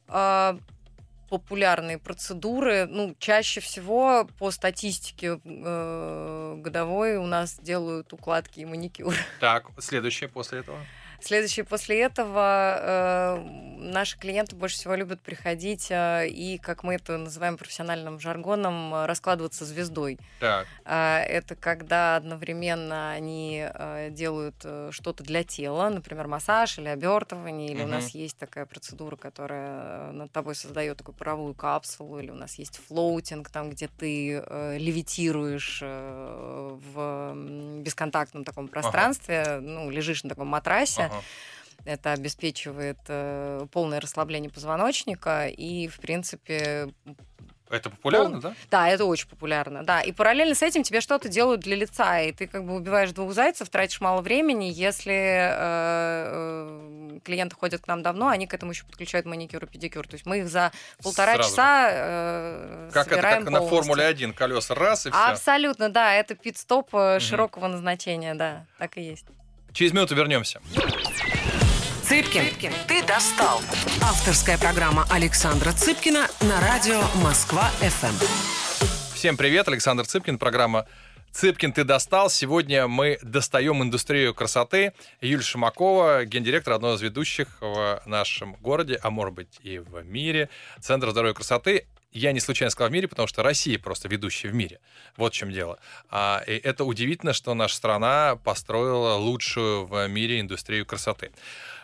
[0.08, 0.58] А,
[1.28, 9.14] популярные процедуры, ну, чаще всего по статистике э, годовой у нас делают укладки и маникюр.
[9.40, 10.78] Так, следующее после этого?
[11.20, 17.18] Следующее после этого э, наши клиенты больше всего любят приходить э, и, как мы это
[17.18, 20.18] называем профессиональным жаргоном, раскладываться звездой.
[20.38, 20.66] Так.
[20.84, 27.70] Э, это когда одновременно они э, делают э, что-то для тела, например, массаж или обертывание,
[27.70, 27.88] или угу.
[27.88, 32.34] у нас есть такая процедура, которая э, над тобой создает такую паровую капсулу, или у
[32.34, 37.34] нас есть floating, там, где ты э, левитируешь э, в
[37.82, 39.60] бесконтактном таком пространстве, ага.
[39.60, 41.02] ну, лежишь на таком матрасе.
[41.02, 41.09] Ага.
[41.84, 46.92] Это обеспечивает э, полное расслабление позвоночника и, в принципе,
[47.70, 48.40] это популярно, Пол...
[48.40, 48.54] да?
[48.70, 50.00] Да, это очень популярно, да.
[50.00, 53.32] И параллельно с этим тебе что-то делают для лица, и ты как бы убиваешь двух
[53.32, 54.64] зайцев, тратишь мало времени.
[54.64, 59.66] Если э, э, клиенты ходят к нам давно, они к этому еще подключают маникюр и
[59.68, 60.06] педикюр.
[60.08, 61.50] То есть мы их за полтора Сразу.
[61.50, 63.52] часа э, Как это, как полностью.
[63.52, 65.18] на Формуле 1, колеса раз и все.
[65.18, 67.20] Абсолютно, да, это пит-стоп угу.
[67.20, 69.26] широкого назначения, да, так и есть.
[69.72, 70.60] Через минуту вернемся.
[72.02, 73.60] Цыпкин, Цыпкин, ты достал.
[74.02, 79.14] Авторская программа Александра Цыпкина на радио Москва-ФМ.
[79.14, 80.86] Всем привет, Александр Цыпкин, программа
[81.30, 82.30] Цыпкин, ты достал.
[82.30, 84.92] Сегодня мы достаем индустрию красоты.
[85.20, 90.48] Юлия Шимакова, гендиректор одного из ведущих в нашем городе, а может быть и в мире,
[90.80, 91.86] Центра здоровья и красоты.
[92.12, 94.80] Я не случайно сказал в мире, потому что Россия просто ведущая в мире.
[95.16, 95.78] Вот в чем дело.
[96.10, 101.30] А, и это удивительно, что наша страна построила лучшую в мире индустрию красоты.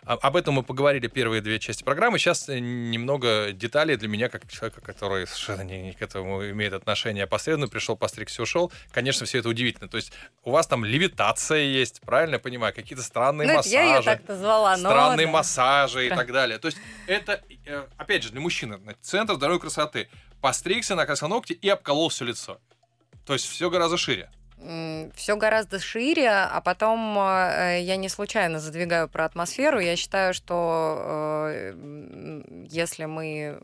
[0.07, 2.21] Об этом мы поговорили первые две части программы.
[2.21, 7.25] Сейчас э, немного деталей для меня, как человека, который совершенно не, к этому имеет отношение
[7.25, 8.73] опосредованно, пришел, постригся, ушел.
[8.93, 9.89] Конечно, все это удивительно.
[9.89, 10.13] То есть
[10.45, 12.73] у вас там левитация есть, правильно я понимаю?
[12.73, 13.75] Какие-то странные ну, массажи.
[13.75, 14.89] Я ее так назвала, но...
[14.89, 15.33] Странные да.
[15.33, 16.59] массажи и так далее.
[16.61, 20.09] То есть это, э, опять же, для мужчины, центр здоровья красоты.
[20.41, 22.61] Постригся, накрасил ногти и обколол все лицо.
[23.25, 24.31] То есть все гораздо шире.
[25.15, 29.79] Все гораздо шире, а потом э, я не случайно задвигаю про атмосферу.
[29.79, 33.59] Я считаю, что э, если мы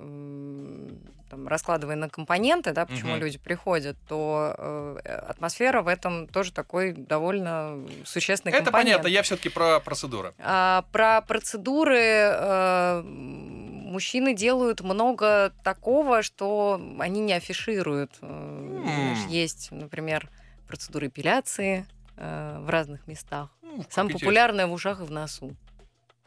[1.33, 3.20] там, раскладывая на компоненты, да, почему угу.
[3.20, 4.98] люди приходят, то э,
[5.31, 8.98] атмосфера в этом тоже такой довольно существенный Это компонент.
[8.98, 10.35] понятно, я все-таки про процедуры.
[10.38, 18.12] А, про процедуры э, мужчины делают много такого, что они не афишируют.
[18.20, 19.28] Mm.
[19.28, 20.28] Есть, например,
[20.66, 23.51] процедуры эпиляции э, в разных местах.
[23.62, 25.57] Mm, Самое популярное в ушах и в носу.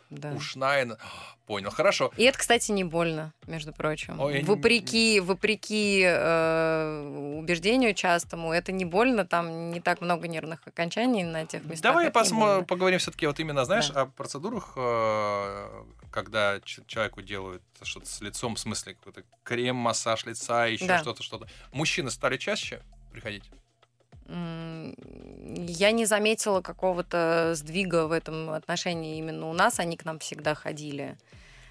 [0.09, 0.33] Да.
[0.33, 0.97] Ушная.
[1.45, 2.11] Понял, хорошо.
[2.17, 4.19] И это, кстати, не больно, между прочим.
[4.19, 11.23] Ой, вопреки, вопреки э, убеждению частому, это не больно, там не так много нервных окончаний
[11.23, 11.81] на тех местах.
[11.81, 14.01] Давай посмо- поговорим все-таки вот именно, знаешь, да.
[14.01, 20.65] о процедурах, э, когда человеку делают что-то с лицом, в смысле какой-то крем, массаж лица,
[20.65, 20.99] еще да.
[20.99, 21.47] что-то, что-то.
[21.71, 23.43] Мужчины стали чаще приходить?
[24.27, 29.79] Я не заметила какого-то сдвига в этом отношении именно у нас.
[29.79, 31.17] Они к нам всегда ходили.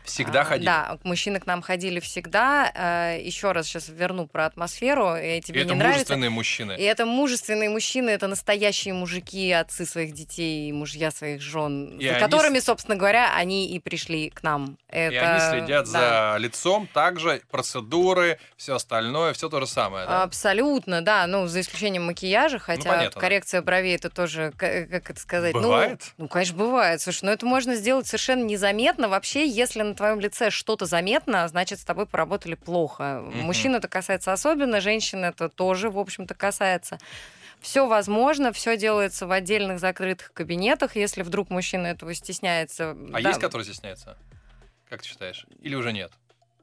[0.04, 0.66] Всегда а, ходили?
[0.66, 2.70] Да, мужчины к нам ходили всегда.
[2.74, 5.16] А, Еще раз сейчас верну про атмосферу.
[5.16, 5.98] И тебе и не это нравится.
[5.98, 6.76] мужественные мужчины.
[6.78, 12.16] И это мужественные мужчины, это настоящие мужики, отцы своих детей, мужья своих жен, и за
[12.16, 12.20] они...
[12.20, 14.76] которыми, собственно говоря, они и пришли к нам.
[14.88, 15.14] Это...
[15.14, 16.32] И они следят да.
[16.32, 20.06] за лицом, также процедуры, все остальное, все то же самое.
[20.06, 20.22] Да?
[20.22, 21.26] Абсолютно, да.
[21.26, 23.64] Ну, за исключением макияжа, хотя ну, понятно, коррекция да.
[23.64, 25.54] бровей это тоже, как это сказать.
[25.54, 26.02] Ну, бывает?
[26.18, 27.00] Ну, ну, конечно, бывает.
[27.00, 29.08] Слушай, но это можно сделать совершенно незаметно.
[29.08, 33.02] Вообще, если на твоем лице что-то заметно, значит, с тобой поработали плохо.
[33.02, 33.42] Mm-hmm.
[33.42, 36.98] Мужчин это касается особенно, женщин это тоже, в общем-то, касается.
[37.61, 42.90] Все возможно, все делается в отдельных закрытых кабинетах, если вдруг мужчина этого стесняется.
[42.90, 43.28] А да.
[43.28, 44.18] есть, который стесняется?
[44.90, 45.46] Как ты считаешь?
[45.61, 46.12] Или уже нет?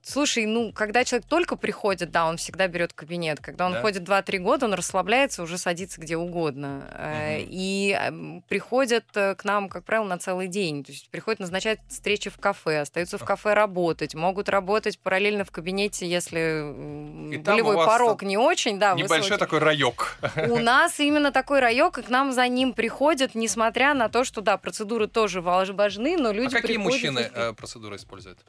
[0.04, 3.40] Слушай, ну, когда человек только приходит, да, он всегда берет кабинет.
[3.40, 3.82] Когда он да?
[3.82, 6.88] ходит 2-3 года, он расслабляется, уже садится где угодно.
[6.92, 7.46] Угу.
[7.50, 10.84] И приходят э, к нам, как правило, на целый день.
[10.84, 15.52] То есть приходят назначать встречи в кафе, остаются в кафе работать, могут работать параллельно в
[15.52, 19.40] кабинете, если и болевой порог не очень, да, Небольшой высокий.
[19.40, 20.18] такой райок.
[20.50, 24.42] У нас именно такой райок, и к нам за ним приходят, несмотря на то, что,
[24.42, 26.92] да, процедуры тоже важны, но люди А какие приходят...
[26.92, 28.40] мужчины э, процедуры используют?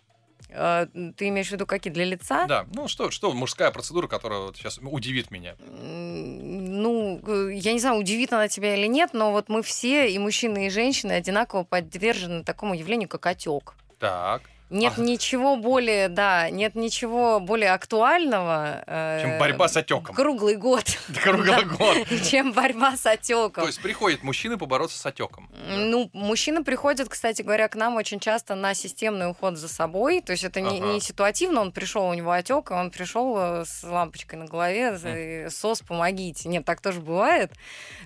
[0.55, 0.87] А,
[1.17, 2.47] ты имеешь в виду какие для лица?
[2.47, 5.55] Да, ну что, что мужская процедура, которая вот сейчас удивит меня?
[5.59, 10.67] Ну, я не знаю, удивит она тебя или нет, но вот мы все, и мужчины,
[10.67, 13.75] и женщины, одинаково подвержены такому явлению, как отек.
[13.99, 14.43] Так.
[14.73, 15.01] Нет а.
[15.03, 18.83] ничего более, да, нет ничего более актуального.
[18.87, 20.15] Э, чем борьба с отеком.
[20.15, 20.85] Круглый год.
[21.23, 22.09] Круглый год.
[22.31, 23.65] Чем борьба с отеком.
[23.65, 25.51] То есть приходят мужчины побороться с отеком.
[25.77, 30.23] Ну, мужчины приходят, кстати говоря, к нам очень часто на системный уход за собой.
[30.23, 33.65] То есть это не, не ситуативно, он пришел, у него отек, и он пришел э,
[33.67, 36.49] с лампочкой на голове, сос, помогите.
[36.49, 37.53] Нет, так тоже бывает.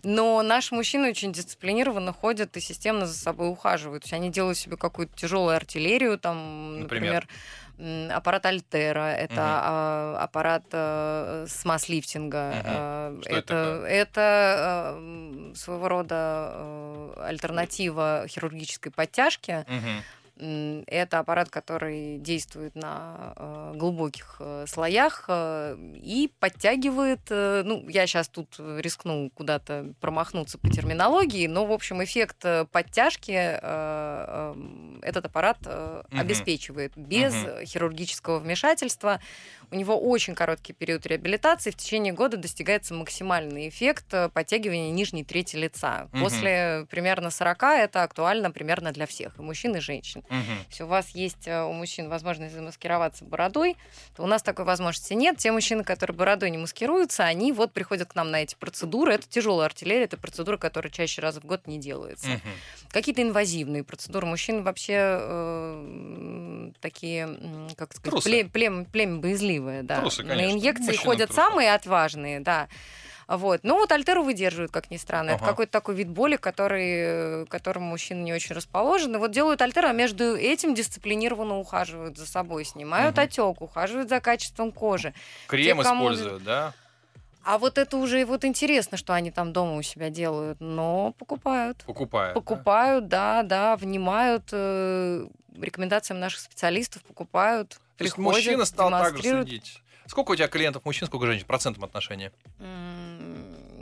[0.02, 4.02] Но наши мужчины очень дисциплинированно ходят и системно за собой ухаживают.
[4.02, 7.28] То есть они делают себе какую-то тяжелую артиллерию, там, например, например
[7.78, 10.18] аппарат Альтера, это угу.
[10.18, 12.50] аппарат э, смаз-лифтинга.
[12.50, 12.62] Угу.
[12.64, 19.64] Э, это, это, это э, своего рода альтернатива хирургической подтяжки.
[19.68, 20.02] Угу
[20.38, 28.28] это аппарат, который действует на э, глубоких э, слоях э, и подтягивает, ну, я сейчас
[28.28, 34.54] тут рискну куда-то промахнуться по терминологии, но, в общем, эффект подтяжки э, э,
[35.02, 36.18] этот аппарат угу.
[36.18, 37.64] обеспечивает без угу.
[37.64, 39.20] хирургического вмешательства.
[39.70, 45.56] У него очень короткий период реабилитации, в течение года достигается максимальный эффект подтягивания нижней трети
[45.56, 46.08] лица.
[46.12, 46.22] Угу.
[46.22, 50.22] После примерно 40 это актуально примерно для всех, и мужчин, и женщин.
[50.30, 50.66] Угу.
[50.70, 53.76] Если у вас есть э, у мужчин возможность замаскироваться бородой,
[54.16, 55.38] то у нас такой возможности нет.
[55.38, 59.14] Те мужчины, которые бородой не маскируются, они вот приходят к нам на эти процедуры.
[59.14, 62.28] Это тяжелая артиллерия, это процедура, которая чаще раз в год не делается.
[62.28, 62.48] Угу.
[62.90, 64.26] Какие-то инвазивные процедуры.
[64.26, 67.28] Мужчин вообще э, такие,
[67.76, 69.82] как сказать, племя, племя, племя боязливое.
[69.82, 70.00] Да.
[70.00, 71.40] Трусы, на инъекции Мужчина ходят трусы.
[71.40, 72.68] самые отважные, да.
[73.28, 73.60] Вот.
[73.64, 75.32] Но вот альтеру выдерживают, как ни странно.
[75.32, 75.36] Ага.
[75.38, 79.18] Это какой-то такой вид боли, который, которому мужчины не очень расположены.
[79.18, 83.24] Вот делают альтеру, а между этим дисциплинированно ухаживают за собой, снимают угу.
[83.24, 85.12] отек, ухаживают за качеством кожи.
[85.48, 86.04] Крем Те, кому...
[86.04, 86.72] используют, да?
[87.42, 91.84] А вот это уже вот интересно, что они там дома у себя делают, но покупают.
[91.86, 92.34] Покупают.
[92.34, 97.70] Покупают, да, да, да внимают э, рекомендациям наших специалистов, покупают.
[97.70, 101.46] То приходят, есть мужчина стал также следить Сколько у тебя клиентов мужчин, сколько женщин?
[101.46, 102.32] Процентом отношения?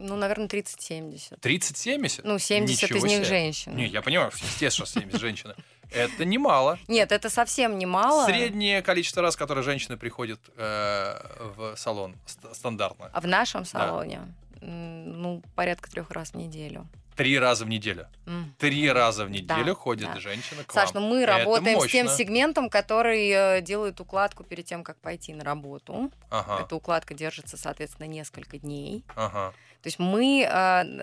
[0.06, 1.38] Ну, наверное, 30-70.
[1.40, 2.20] 30-70?
[2.24, 3.24] Ну, 70 Ничего из них себе.
[3.24, 3.74] женщин.
[3.76, 5.54] Не, я понимаю, естественно, 70 женщины.
[5.90, 6.78] Это немало.
[6.88, 8.26] Нет, это совсем немало.
[8.26, 11.16] Среднее количество раз, которое женщины приходят э,
[11.56, 12.16] в салон
[12.52, 13.10] стандартно.
[13.12, 14.20] А в нашем салоне?
[14.60, 14.66] Да.
[14.66, 16.86] ну, порядка трех раз в неделю.
[17.16, 18.08] Три раза в неделю.
[18.26, 18.52] М.
[18.58, 20.18] Три раза в неделю Да, ходит да.
[20.18, 21.04] женщина к Саш, вам.
[21.04, 22.18] ну мы Это работаем с тем мощно.
[22.18, 26.10] сегментом, который э, делает укладку перед тем, как пойти на работу.
[26.28, 29.04] Ага, Эта укладка держится, соответственно, несколько дней.
[29.14, 29.54] ага.
[29.84, 30.48] То есть мы, э,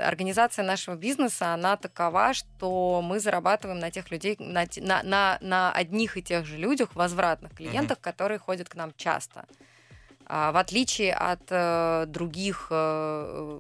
[0.07, 5.71] организация нашего бизнеса, она такова, что мы зарабатываем на тех людей, на, на, на, на
[5.71, 9.45] одних и тех же людях, возвратных клиентах, которые ходят к нам часто.
[10.25, 13.59] А, в отличие от э, других э,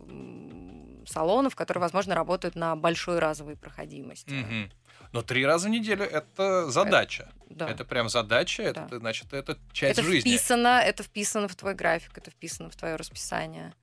[1.05, 4.31] салонов, которые, возможно, работают на большой разовой проходимости.
[4.31, 4.71] Мгм.
[5.11, 7.29] Но три раза в неделю это задача.
[7.47, 7.69] Да.
[7.69, 8.97] Это прям задача, это Да.
[8.97, 10.29] значит, это часть это жизни.
[10.29, 13.73] вписано, это вписано в твой график, это вписано в твое расписание.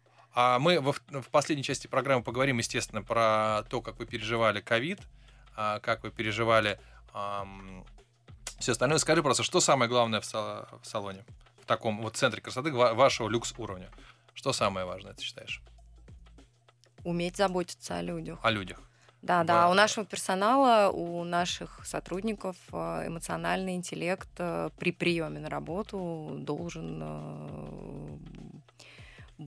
[0.40, 5.00] А мы в, в последней части программы поговорим, естественно, про то, как вы переживали ковид,
[5.56, 6.78] а, как вы переживали
[8.60, 8.98] все остальное.
[8.98, 11.24] Скажи просто, что самое главное в, са- в салоне,
[11.60, 13.88] в таком вот центре красоты ва- вашего люкс уровня?
[14.32, 15.60] Что самое важное, ты считаешь?
[17.02, 18.38] Уметь заботиться о людях.
[18.44, 18.80] О людях.
[19.22, 19.62] Да, Да.
[19.62, 19.70] да.
[19.70, 27.00] У нашего персонала, у наших сотрудников э, эмоциональный интеллект э, при приеме на работу должен
[27.02, 28.18] э,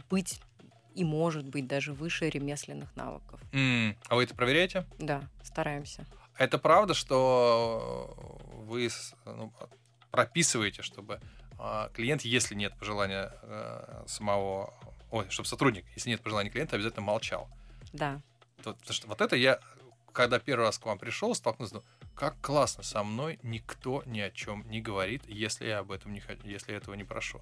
[0.09, 0.41] быть
[0.95, 3.39] и может быть даже выше ремесленных навыков.
[3.53, 4.85] М, А вы это проверяете?
[4.99, 6.05] Да, стараемся.
[6.37, 8.15] Это правда, что
[8.65, 8.89] вы
[9.25, 9.53] ну,
[10.11, 11.19] прописываете, чтобы
[11.59, 14.73] а, клиент, если нет пожелания э, самого,
[15.11, 17.47] ой, чтобы сотрудник, если нет пожелания клиента, обязательно молчал.
[17.93, 18.21] Да.
[18.63, 19.59] Вот, потому что вот это я,
[20.11, 24.31] когда первый раз к вам пришел, столкнулся, думаю, как классно, со мной никто ни о
[24.31, 27.39] чем не говорит, если я об этом не хочу, если я этого не прошу.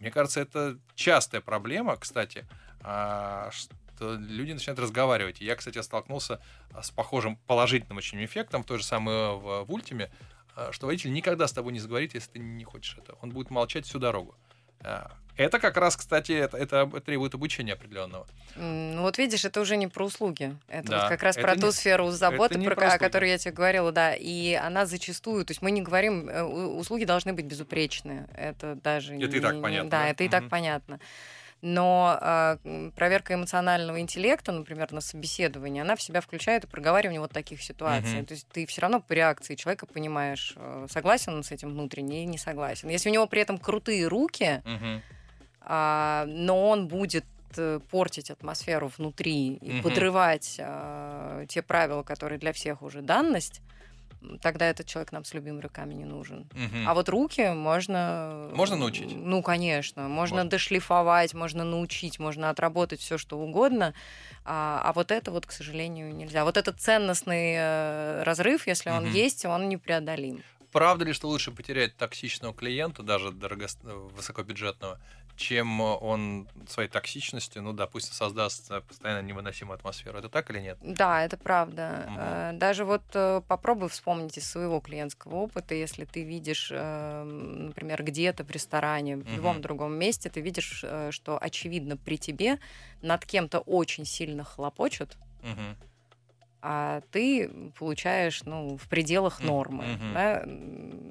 [0.00, 2.46] Мне кажется, это частая проблема, кстати,
[2.80, 5.42] а, что люди начинают разговаривать.
[5.42, 6.40] Я, кстати, столкнулся
[6.72, 10.10] а, с похожим положительным очень эффектом, то же самое в, в Ультиме,
[10.56, 13.18] а, что водитель никогда с тобой не заговорит, если ты не хочешь этого.
[13.20, 14.34] Он будет молчать всю дорогу.
[14.82, 18.26] А, Это как раз, кстати, это, это требует обучения определенного.
[18.56, 20.54] Ну вот видишь, это уже не про услуги.
[20.68, 22.98] Это Да, вот как раз это про не- ту сферу заботы, не про, про о
[22.98, 24.14] которой я тебе говорила, да.
[24.14, 28.26] И она зачастую, то есть мы не говорим, э, услуги должны быть безупречны.
[28.34, 29.14] Это даже...
[29.16, 30.08] Это и так не- понятно, Да, да?
[30.08, 30.50] это и так Мгм.
[30.50, 31.00] понятно.
[31.62, 32.18] Но
[32.64, 37.62] м, проверка эмоционального интеллекта, например, на собеседовании, она в себя включает и проговаривание вот таких
[37.62, 38.18] ситуаций.
[38.18, 38.26] Мгм.
[38.26, 42.22] То есть ты все равно по реакции человека понимаешь, э, согласен он с этим внутренне
[42.22, 42.88] или не согласен.
[42.88, 45.02] Если у него при этом крутые руки, Мгм.
[45.60, 49.82] а, но он будет э, портить атмосферу внутри и Мгм.
[49.82, 53.60] подрывать а, те правила, которые для всех уже данность,
[54.40, 56.48] тогда этот человек нам с любыми руками не нужен.
[56.52, 56.88] Мгм.
[56.88, 58.50] А вот руки можно...
[58.54, 59.14] Можно научить?
[59.14, 60.08] Ну, конечно.
[60.08, 60.50] Можно, Можно.
[60.50, 63.94] дошлифовать, можно научить, можно отработать все, что угодно.
[64.44, 66.44] А, а вот это вот, к сожалению, нельзя.
[66.44, 70.42] Вот этот ценностный э, разрыв, если он есть, он непреодолим.
[70.72, 73.66] Правда ли, что лучше потерять токсичного клиента, даже дорого...
[73.82, 75.00] высокобюджетного,
[75.40, 80.18] чем он своей токсичностью, ну, допустим, создаст постоянно невыносимую атмосферу?
[80.18, 80.78] Это так или нет?
[80.82, 82.06] Да, это правда.
[82.16, 88.02] Э, Даже вот э, попробуй вспомнить из своего клиентского опыта, если ты видишь, э, например,
[88.04, 89.62] где-то в ресторане, в любом Мгм.
[89.62, 92.58] другом месте, ты видишь, что очевидно при тебе
[93.02, 95.76] над кем-то очень сильно хлопочут, Мгм.
[96.62, 97.48] а ты
[97.78, 99.84] получаешь, ну, в пределах нормы.
[99.84, 100.12] мгм.
[100.14, 100.44] да,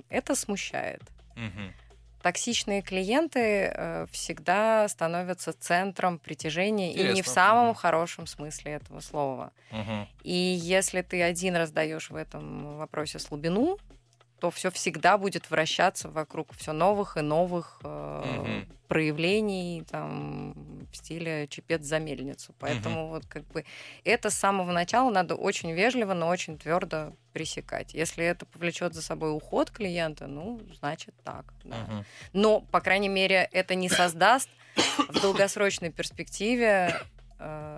[0.10, 1.02] Это смущает.
[1.36, 1.74] Мгм.
[2.22, 7.34] Токсичные клиенты э, всегда становятся центром притяжения и не в Интересно.
[7.34, 9.52] самом хорошем смысле этого слова.
[9.72, 10.08] Мгм.
[10.24, 13.78] И если ты один раз даешь в этом вопросе слабину,
[14.40, 20.54] то все всегда будет вращаться вокруг все новых и новых э, проявлений там,
[20.92, 22.56] в стиле чепец за мельницу.
[22.60, 23.66] Поэтому вот как бы
[24.04, 27.94] это с самого начала надо очень вежливо, но очень твердо пресекать.
[27.94, 31.54] Если это повлечет за собой уход клиента, ну, значит так.
[31.64, 32.04] да.
[32.34, 34.50] Но, по крайней мере, это не создаст
[35.10, 36.96] в долгосрочной перспективе
[37.40, 37.78] э,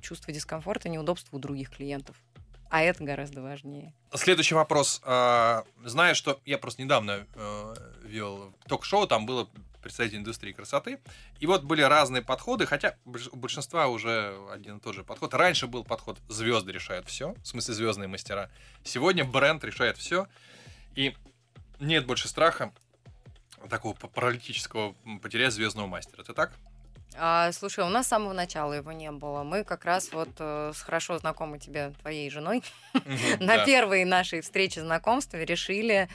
[0.00, 2.16] чувство дискомфорта, неудобства у других клиентов.
[2.70, 3.94] А это гораздо важнее.
[4.14, 5.00] Следующий вопрос.
[5.04, 7.74] А, Знаю, что я просто недавно э,
[8.04, 9.48] вел ток-шоу, там было
[9.84, 10.98] представитель индустрии красоты.
[11.40, 15.34] И вот были разные подходы, хотя у большинства уже один и тот же подход.
[15.34, 18.50] Раньше был подход звезды решают все, в смысле звездные мастера.
[18.82, 20.26] Сегодня бренд решает все.
[20.94, 21.14] И
[21.80, 22.72] нет больше страха
[23.68, 26.22] такого паралитического потерять звездного мастера.
[26.22, 26.54] Это так?
[27.16, 29.42] А, слушай, у нас с самого начала его не было.
[29.42, 32.62] Мы как раз вот э, с хорошо знакомой тебе твоей женой
[33.40, 36.08] на первой нашей встрече знакомства решили,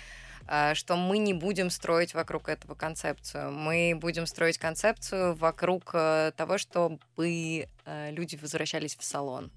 [0.47, 3.51] э, что мы не будем строить вокруг этого концепцию.
[3.51, 9.51] Мы будем строить концепцию вокруг э, того, чтобы э, люди возвращались в салон.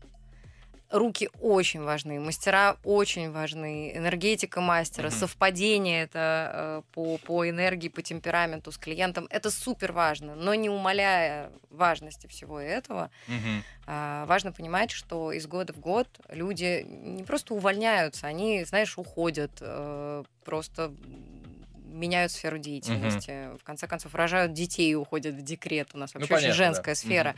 [0.93, 5.17] Руки очень важны, мастера очень важны, энергетика мастера, Мгм.
[5.17, 10.69] совпадение это э, по, по энергии, по темпераменту с клиентом, это супер важно, но не
[10.69, 13.11] умаляя важности всего этого,
[13.87, 19.51] а, важно понимать, что из года в год люди не просто увольняются, они, знаешь, уходят,
[19.61, 20.93] э, просто
[21.87, 25.89] меняют сферу деятельности, в конце концов рожают детей и уходят в декрет.
[25.95, 26.67] У нас Ну, вообще очень понятно, да.
[26.67, 27.35] женская сфера.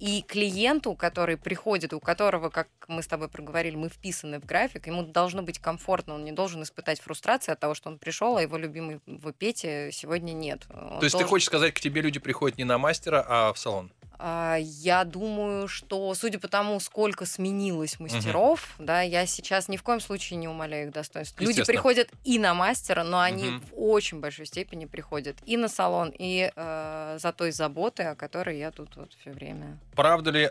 [0.00, 4.86] И клиенту, который приходит, у которого, как мы с тобой проговорили, мы вписаны в график,
[4.86, 8.42] ему должно быть комфортно, он не должен испытать фрустрации от того, что он пришел, а
[8.42, 10.66] его любимый в Пете сегодня нет.
[10.68, 13.92] То есть ты хочешь сказать, к тебе люди приходят не на мастера, а в салон?
[14.22, 19.82] А, Я думаю, что, судя по тому, сколько сменилось мастеров, да, я сейчас ни в
[19.82, 21.40] коем случае не умоляю их достоинств.
[21.40, 23.60] Люди приходят и на мастера, но они Мгм.
[23.60, 28.58] в очень большой степени приходят и на салон, и э, за той заботой, о которой
[28.58, 29.78] я тут вот все время.
[29.96, 30.50] Правда ли,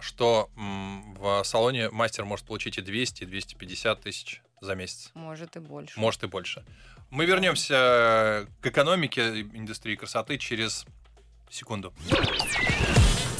[0.00, 5.10] что в салоне мастер может получить и 200, и 250 тысяч за месяц?
[5.14, 5.98] Может и больше.
[6.00, 6.64] Может и больше.
[7.10, 10.84] Мы вернемся к экономике индустрии красоты через
[11.48, 11.94] секунду.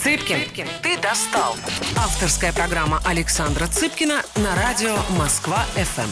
[0.05, 1.55] Цыпкин, ты достал.
[1.97, 6.11] Авторская программа Александра Цыпкина на радио Москва-ФМ.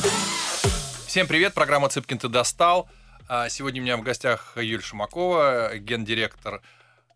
[1.06, 2.88] Всем привет, программа «Цыпкин, ты достал».
[3.28, 6.62] А, Сегодня у меня в гостях Юлия Шумакова, гендиректор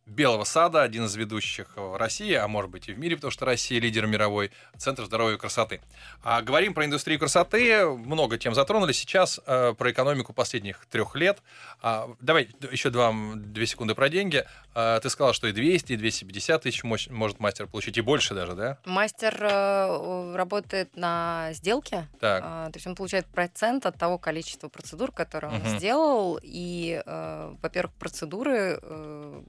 [0.06, 3.44] Белого сада, один из ведущих в России, а может быть и в мире, потому что
[3.44, 5.80] Россия лидер мировой, Центр здоровья и красоты.
[6.22, 8.92] А, говорим про индустрию красоты, много тем затронули.
[8.92, 11.42] Сейчас э, про экономику последних трех лет.
[11.82, 14.44] А, давай еще два, две секунды про деньги.
[14.74, 18.52] А, ты сказал, что и 200, и 250 тысяч может мастер получить, и больше даже,
[18.54, 18.78] да?
[18.84, 22.42] Мастер э, работает на сделке, Так.
[22.46, 25.78] а, то есть он получает процент от того количества процедур, которые он Мгм.
[25.78, 26.38] сделал.
[26.44, 29.42] И, э, во-первых, процедуры э,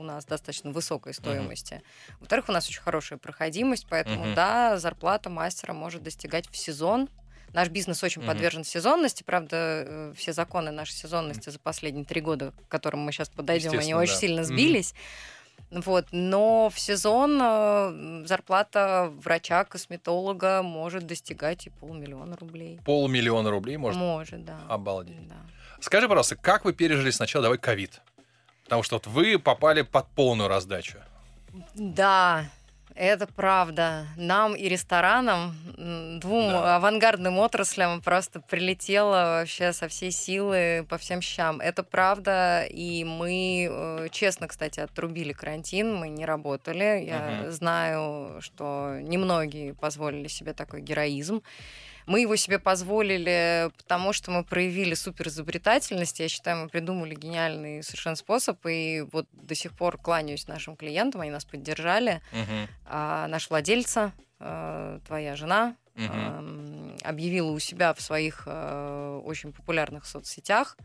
[0.00, 1.82] у нас достаточно высокой стоимости.
[2.18, 4.34] Во-вторых, у нас очень хорошая проходимость, поэтому, Мгм.
[4.34, 7.08] да, зарплата мастера может достигать в сезон.
[7.52, 8.28] Наш бизнес очень Мгм.
[8.28, 13.12] подвержен сезонности, правда, э, все законы нашей сезонности за последние три года, к которым мы
[13.12, 14.20] сейчас подойдем, они Естественно, очень да.
[14.20, 14.94] сильно сбились.
[15.70, 22.80] Вот, но в сезон э, зарплата врача-косметолога может достигать и полмиллиона рублей.
[22.84, 23.98] Полмиллиона рублей может.
[24.00, 24.58] Может, да.
[24.68, 25.28] Обалдеть.
[25.28, 25.36] Да.
[25.80, 28.00] Скажи, пожалуйста, как вы пережили сначала, давай, ковид?
[28.70, 30.98] Потому что вот вы попали под полную раздачу.
[31.74, 32.44] Да,
[32.94, 34.06] это правда.
[34.16, 35.56] Нам и ресторанам,
[36.20, 36.76] двум Да.
[36.76, 41.60] авангардным отраслям просто прилетело вообще со всей силы по всем щам.
[41.60, 47.04] Это правда, и мы э, честно, кстати, отрубили карантин, мы не работали.
[47.04, 47.50] Я Мгм.
[47.50, 51.42] знаю, что немногие позволили себе такой героизм.
[52.10, 56.18] Мы его себе позволили, потому что мы проявили супер изобретательность.
[56.18, 58.58] Я считаю, мы придумали гениальный совершенно способ.
[58.66, 62.20] И вот до сих пор кланяюсь нашим клиентам, они нас поддержали.
[62.32, 62.68] Мгм.
[62.86, 66.10] А наш владельца, э, твоя жена, Мгм.
[66.12, 70.82] эм, объявила у себя в своих э, очень популярных соцсетях, а,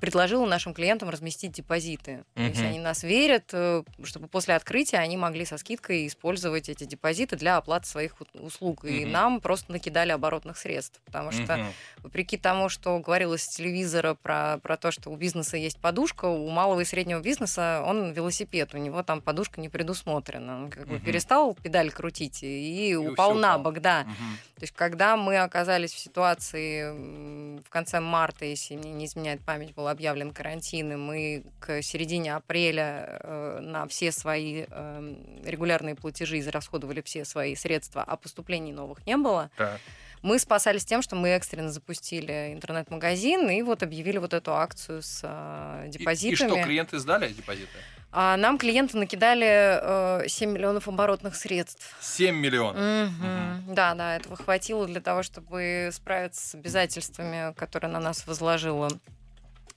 [0.00, 2.24] предложила нашим клиентам разместить депозиты.
[2.34, 6.84] То есть они нас верят, э, чтобы после открытия они могли со скидкой использовать эти
[6.84, 8.84] депозиты для оплаты своих услуг.
[8.84, 9.12] И Мгм.
[9.12, 11.72] нам просто накидали оборотных средств, потому что Мгм.
[12.04, 16.48] вопреки тому, что говорилось с телевизора про, про то, что у бизнеса есть подушка, у
[16.48, 20.64] малого и среднего бизнеса он велосипед, у него там подушка не предусмотрена.
[20.64, 21.04] Он как бы Мгм.
[21.04, 23.72] перестал педаль крутить и, И упал на упал.
[23.72, 24.04] бок, да.
[24.04, 24.38] Мгм.
[24.58, 29.57] То есть, когда мы оказались в ситуации в конце марта, если мне не изменяет память,
[29.66, 36.38] был объявлен карантин, и мы к середине апреля э, на все свои э, регулярные платежи
[36.38, 39.80] израсходовали все свои средства, а поступлений новых не было, Так.
[40.22, 45.20] мы спасались тем, что мы экстренно запустили интернет-магазин и вот объявили вот эту акцию с
[45.22, 46.34] э, И- И, депозитами.
[46.48, 47.68] что, клиенты сдали депозиты?
[48.10, 51.94] А нам клиенты накидали э, 7 миллионов оборотных средств.
[52.00, 52.80] 7 миллионов.
[52.80, 53.74] Мгм.
[53.74, 58.88] Да, да, этого хватило для того, чтобы справиться с обязательствами, которые на нас возложило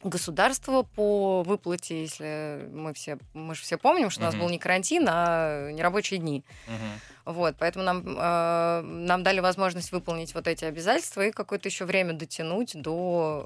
[0.04, 4.60] государство по выплате, если мы все, мы же все помним, что у нас был не
[4.60, 6.44] карантин, а нерабочие дни.
[6.68, 7.36] Мгм.
[7.36, 12.14] Вот, поэтому нам, э, нам дали возможность выполнить вот эти обязательства и какое-то еще время
[12.14, 13.46] дотянуть до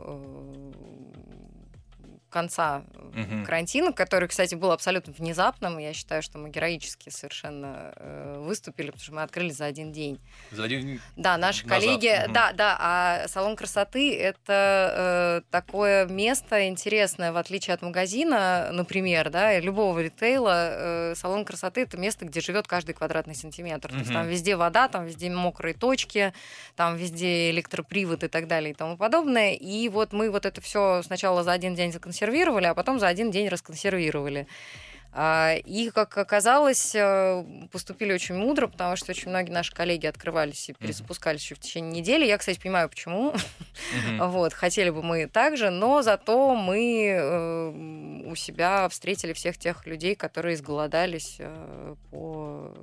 [0.73, 1.34] э,
[2.35, 2.83] конца
[3.13, 3.45] Мгм.
[3.45, 5.77] карантина, который, кстати, был абсолютно внезапным.
[5.77, 10.19] Я считаю, что мы героически совершенно э, выступили, потому что мы открыли за один день.
[10.51, 10.99] За один...
[11.15, 12.33] Да, наши Назад, коллеги, мгм.
[12.33, 19.29] да, да, а салон красоты это э, такое место интересное, в отличие от магазина, например,
[19.29, 23.89] да, любого ритейла, э, салон красоты это место, где живет каждый квадратный сантиметр.
[23.89, 26.33] То есть там везде вода, там везде мокрые точки,
[26.75, 29.53] там везде электропривод и так далее и тому подобное.
[29.53, 32.24] И вот мы вот это все сначала за один день законсервировали,
[32.69, 34.47] а потом за один день расконсервировали.
[35.17, 40.67] А, и, как оказалось, э, поступили очень мудро, потому что очень многие наши коллеги открывались
[40.67, 42.25] и перезапускались еще в течение недели.
[42.25, 43.33] Я, кстати, понимаю, почему.
[44.19, 50.15] Вот, хотели бы мы также, но зато мы э, у себя встретили всех тех людей,
[50.15, 52.73] которые изголодались э, по...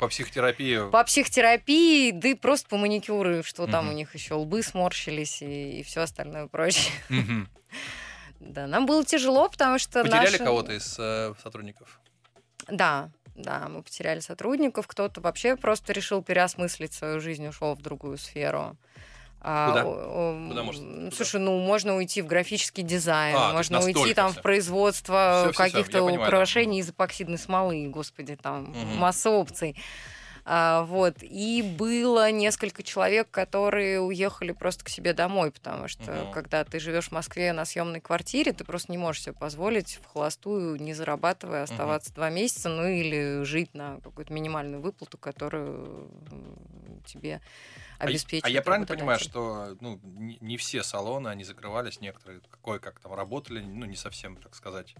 [0.00, 0.90] По психотерапии.
[0.90, 5.80] По психотерапии, да и просто по маникюру, что там у них еще лбы сморщились и,
[5.80, 6.92] и все остальное прочее.
[8.52, 10.02] Да, нам было тяжело, потому что...
[10.02, 10.44] Потеряли наши...
[10.44, 12.00] кого-то из э, сотрудников?
[12.68, 18.18] Да, да, мы потеряли сотрудников, кто-то вообще просто решил переосмыслить свою жизнь, ушел в другую
[18.18, 18.76] сферу.
[19.38, 19.82] Куда?
[19.84, 21.10] А, Куда можно?
[21.12, 24.40] Слушай, ну можно уйти в графический дизайн, а, можно уйти там все.
[24.40, 28.98] в производство каких-то украшений из эпоксидной смолы, господи, там угу.
[28.98, 29.76] масса опций.
[30.48, 31.16] А, вот.
[31.22, 36.30] И было несколько человек, которые уехали просто к себе домой, потому что угу.
[36.30, 40.06] когда ты живешь в Москве на съемной квартире, ты просто не можешь себе позволить в
[40.06, 42.16] холостую, не зарабатывая, оставаться угу.
[42.16, 46.08] два месяца, ну или жить на какую-то минимальную выплату, которую
[47.04, 47.40] тебе
[47.98, 48.44] обеспечивать.
[48.44, 53.00] А, а я правильно понимаю, что ну, не, не все салоны, они закрывались, некоторые кое-как
[53.00, 54.94] там работали, ну не совсем, так сказать,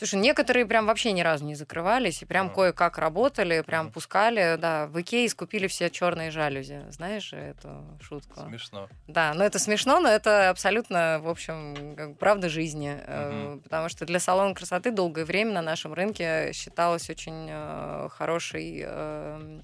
[0.00, 2.54] Слушай, некоторые прям вообще ни разу не закрывались и прям mm.
[2.54, 3.92] кое-как работали, прям mm.
[3.92, 4.56] пускали.
[4.58, 6.86] Да, в Икее скупили все черные жалюзи.
[6.88, 8.40] Знаешь эту шутку?
[8.40, 8.88] Смешно.
[9.08, 12.98] Да, но это смешно, но это абсолютно, в общем, как, правда жизни.
[13.06, 13.60] Mm-hmm.
[13.60, 19.60] Потому что для салона красоты долгое время на нашем рынке считалось очень э, хорошей э,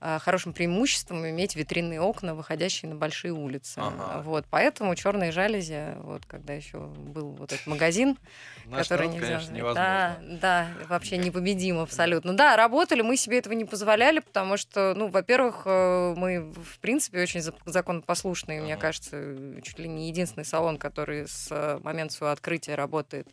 [0.00, 3.78] хорошим преимуществом иметь витринные окна, выходящие на большие улицы.
[3.78, 4.22] Ага.
[4.22, 8.18] Вот, поэтому черные жалюзи, вот когда еще был вот этот магазин,
[8.66, 9.38] Наш который народ, нельзя.
[9.38, 12.36] Конечно, да, да, вообще непобедим абсолютно.
[12.36, 17.22] Да, работали, мы себе этого не позволяли, потому что, ну, во-первых, э, мы в принципе
[17.22, 18.66] очень законопослушные, ага.
[18.66, 23.28] мне кажется, чуть ли не единственный салон, который с э, момента своего открытия работает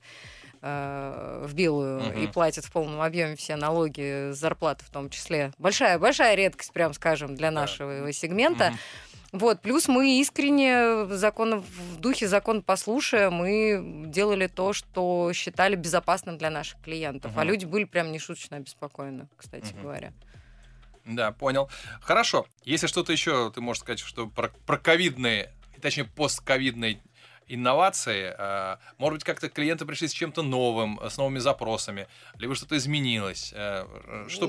[0.65, 2.19] Э, в белую угу.
[2.21, 5.51] и платят в полном объеме все налоги, зарплаты в том числе.
[5.57, 8.11] Большая, большая редкость, прям скажем, для нашего да.
[8.13, 8.67] сегмента.
[8.67, 9.39] Угу.
[9.39, 16.37] Вот, плюс мы искренне закон, в духе закон послушая, мы делали то, что считали безопасным
[16.37, 17.33] для наших клиентов.
[17.33, 17.41] Угу.
[17.41, 19.81] А люди были прям нешуточно обеспокоены, кстати угу.
[19.81, 20.13] говоря.
[21.03, 21.69] Да, понял.
[21.99, 22.47] Хорошо.
[22.63, 25.51] Если что-то еще ты можешь сказать, что про, про ковидные,
[25.81, 27.01] точнее, постковидные
[27.47, 28.33] инновации.
[28.37, 33.53] А, может быть, как-то клиенты пришли с чем-то новым, с новыми запросами, либо что-то изменилось.
[33.55, 33.85] Э,
[34.27, 34.47] что...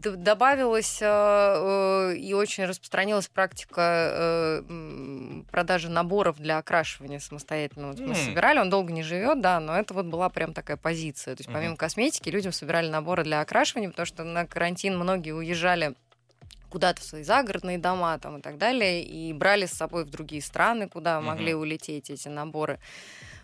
[0.00, 7.88] Добавилась э, и очень распространилась практика э, продажи наборов для окрашивания самостоятельно.
[7.88, 11.36] Вот мы собирали, он долго не живет, да, но это вот была прям такая позиция.
[11.36, 15.94] То есть помимо косметики людям собирали наборы для окрашивания, потому что на карантин многие уезжали
[16.70, 20.40] куда-то в свои загородные дома там, и так далее, и брали с собой в другие
[20.40, 21.26] страны, куда угу.
[21.26, 22.78] могли улететь эти наборы.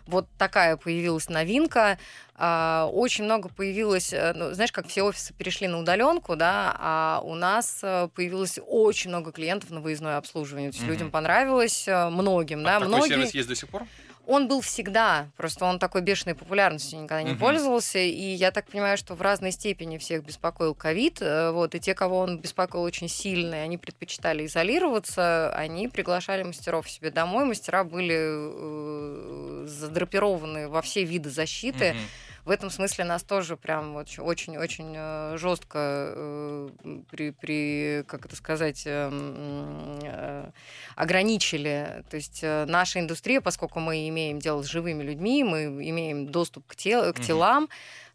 [0.07, 1.99] Вот такая появилась новинка.
[2.35, 7.21] А, очень много появилось, э, ну, знаешь, как все офисы перешли на удаленку, да, а
[7.23, 10.71] у нас э, появилось очень много клиентов на выездное обслуживание.
[10.71, 10.93] То есть угу.
[10.93, 13.09] людям понравилось, э, многим, а да, такой многие.
[13.09, 13.83] сервис есть до сих пор?
[14.27, 17.39] Он был всегда, просто он такой бешеной популярностью никогда не uh-huh.
[17.39, 21.79] пользовался, и я так понимаю, что в разной степени всех беспокоил ковид, э, вот, и
[21.79, 27.45] те, кого он беспокоил очень сильно, и они предпочитали изолироваться, они приглашали мастеров себе домой,
[27.45, 33.97] мастера были э, задрапированы во все виды защиты, uh-huh в этом смысле нас тоже прям
[33.97, 36.69] очень-очень э, жестко э,
[37.11, 40.51] при, при, как это сказать, эм, э,
[40.95, 42.05] ограничили.
[42.09, 46.77] То есть наша индустрия, поскольку мы имеем дело с живыми людьми, мы имеем доступ к,
[46.77, 47.67] тел, к телам,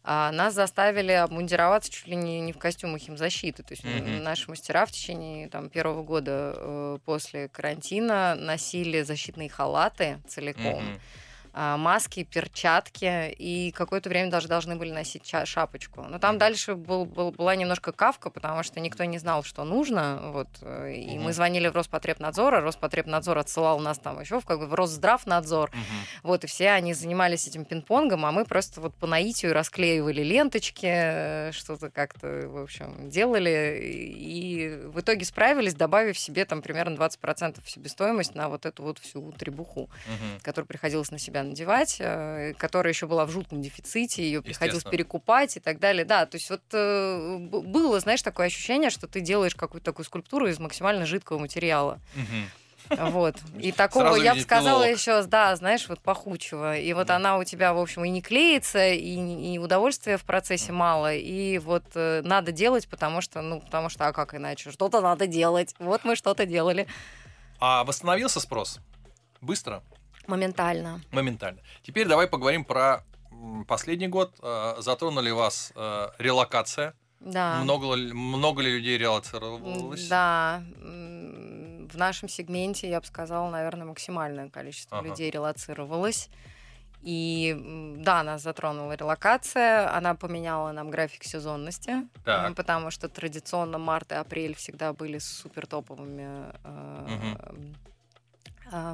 [0.03, 0.31] mm-hmm.
[0.31, 3.61] нас заставили обмундироваться чуть ли не, не в костюмах химзащиты.
[3.61, 4.19] То есть mm-hmm.
[4.19, 10.81] наши мастера в течение там, первого года э, после карантина носили защитные халаты целиком.
[10.81, 11.22] Mm-hmm а,
[11.53, 16.03] маски, перчатки, и какое-то время даже должны были носить шапочку.
[16.09, 20.19] Но там дальше был, был, была немножко кавка, потому что никто не знал, что нужно.
[20.31, 24.59] Вот, э, и мы звонили в Роспотребнадзор, а Роспотребнадзор отсылал нас там еще в, как
[24.59, 25.69] бы, в Росздравнадзор.
[25.69, 25.77] Угу.
[26.23, 30.87] Вот, и все они занимались этим пинг-понгом, а мы просто вот по наитию расклеивали ленточки,
[30.89, 33.79] э, что-то как-то, в общем, делали.
[33.81, 39.31] И в итоге справились, добавив себе там примерно 20% себестоимость на вот эту вот всю
[39.33, 40.39] требуху, угу.
[40.41, 45.57] которую приходилось на себя надевать, э, которая еще была в жутком дефиците, ее приходилось перекупать
[45.57, 46.05] и так далее.
[46.05, 50.47] Да, то есть вот э, было, знаешь, такое ощущение, что ты делаешь какую-то такую скульптуру
[50.47, 51.99] из максимально жидкого материала.
[52.89, 53.35] Вот.
[53.59, 56.77] И такого, Сразу я бы сказала еще, да, знаешь, вот пахучего.
[56.77, 57.15] И вот да.
[57.15, 61.13] она у тебя, в общем, и не клеится, и, и удовольствия в процессе мало.
[61.13, 64.71] И вот э, надо делать, потому что, ну, потому что, а как иначе?
[64.71, 65.75] Что-то надо делать.
[65.79, 66.87] Вот мы что-то делали.
[67.59, 68.79] А восстановился спрос?
[69.41, 69.83] Быстро?
[70.27, 71.01] Моментально.
[71.11, 71.59] Моментально.
[71.81, 73.03] Теперь давай поговорим про
[73.67, 76.93] последний год э, затронули вас э, релокация.
[77.19, 77.59] Да.
[77.63, 80.07] Много, много ли людей релацировалось?
[80.07, 85.09] Да, в нашем сегменте, я бы сказала, наверное, максимальное количество Ага.
[85.09, 86.29] людей релацировалось.
[87.01, 92.47] И да, нас затронула релокация, она поменяла нам график сезонности, Так.
[92.47, 96.23] м, потому что традиционно март и апрель всегда были супер топовыми
[96.63, 97.55] э, э,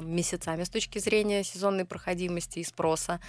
[0.02, 3.20] месяцами с точки зрения сезонной проходимости и спроса.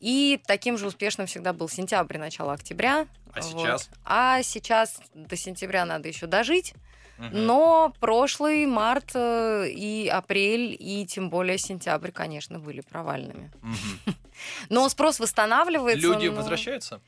[0.00, 3.06] И таким же успешным всегда был сентябрь, начало октября.
[3.32, 3.44] А Вот.
[3.44, 3.90] сейчас?
[4.04, 6.74] А сейчас до сентября надо еще дожить.
[7.30, 13.52] Но прошлый март э, и апрель, и тем более сентябрь, конечно, были провальными.
[14.70, 16.04] Но спрос восстанавливается.
[16.04, 17.00] Люди но- возвращаются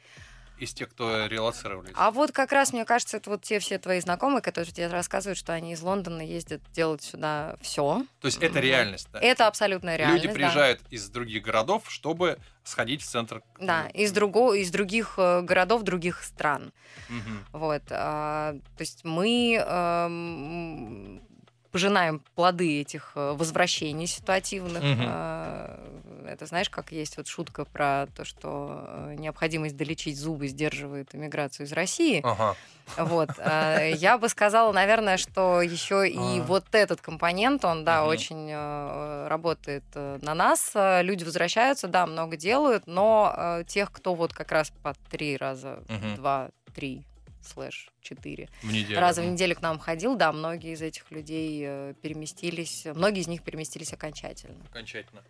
[0.59, 1.93] из тех, кто релацировались?
[1.95, 5.39] А вот как раз, мне кажется, это вот те все твои знакомые, которые тебе рассказывают,
[5.39, 8.05] что они из Лондона ездят делать сюда все.
[8.21, 9.21] То есть это реальность, да?
[9.21, 10.25] Это абсолютная реальность.
[10.25, 10.39] Люди да.
[10.39, 13.43] приезжают из других городов, чтобы сходить в центр.
[13.59, 14.55] Да, из, друго...
[14.55, 16.73] из других э, городов, других стран.
[17.09, 17.47] Мгм.
[17.53, 21.23] Вот, а, то есть мы эм,
[21.71, 24.83] пожинаем плоды этих э, возвращений ситуативных.
[24.85, 25.81] А,
[26.27, 31.67] Это знаешь, как есть вот шутка про то, что э, необходимость долечить зубы сдерживает иммиграцию
[31.67, 32.21] из России.
[32.25, 32.57] Ага.
[32.99, 36.43] Вот, а, я бы сказала, наверное, что еще и А.
[36.43, 38.09] вот этот компонент, он, да, Мгм.
[38.11, 40.73] очень э, работает э, на нас.
[40.75, 45.37] Э, Люди возвращаются, да, много делают, но э, тех, кто вот как раз по три
[45.37, 46.15] раза, Мгм.
[46.17, 47.05] два, три
[47.43, 49.01] слэш четыре В неделю.
[49.01, 53.29] раза в неделю к нам ходил, да, многие из этих людей э, переместились, многие из
[53.29, 54.57] них переместились окончательно.
[54.71, 55.23] Окончательно.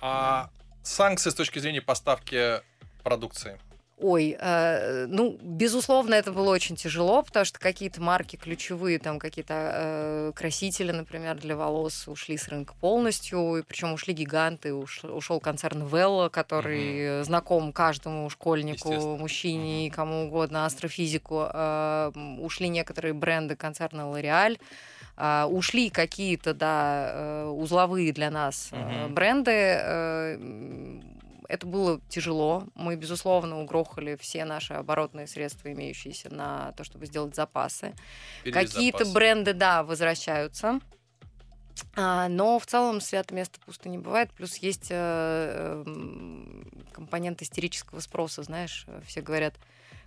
[0.00, 0.50] А
[0.82, 2.60] санкции с точки зрения поставки
[3.02, 3.58] продукции?
[4.00, 9.54] Ой, э, ну, безусловно, это было очень тяжело, потому что какие-то марки ключевые, там какие-то
[9.74, 15.40] э, красители, например, для волос ушли с рынка полностью, и причем ушли гиганты, уш- ушел
[15.40, 21.48] концерн Велла, который знаком каждому школьнику, мужчине и кому угодно, астрофизику.
[21.52, 24.60] Э, ушли некоторые бренды концерна L'Oreal.
[25.20, 29.50] А, ушли какие-то, да, э, узловые для нас э, бренды.
[29.52, 31.00] э,
[31.48, 32.62] Это было тяжело.
[32.76, 37.94] Мы, безусловно, угрохали все наши оборотные средства, имеющиеся на то, чтобы сделать запасы.
[38.44, 40.78] Какие-то бренды, да, возвращаются.
[41.96, 44.30] А, но в целом свято место пусто не бывает.
[44.32, 45.84] Плюс есть э,
[46.92, 48.86] компонент истерического спроса, знаешь.
[49.06, 49.54] Все говорят,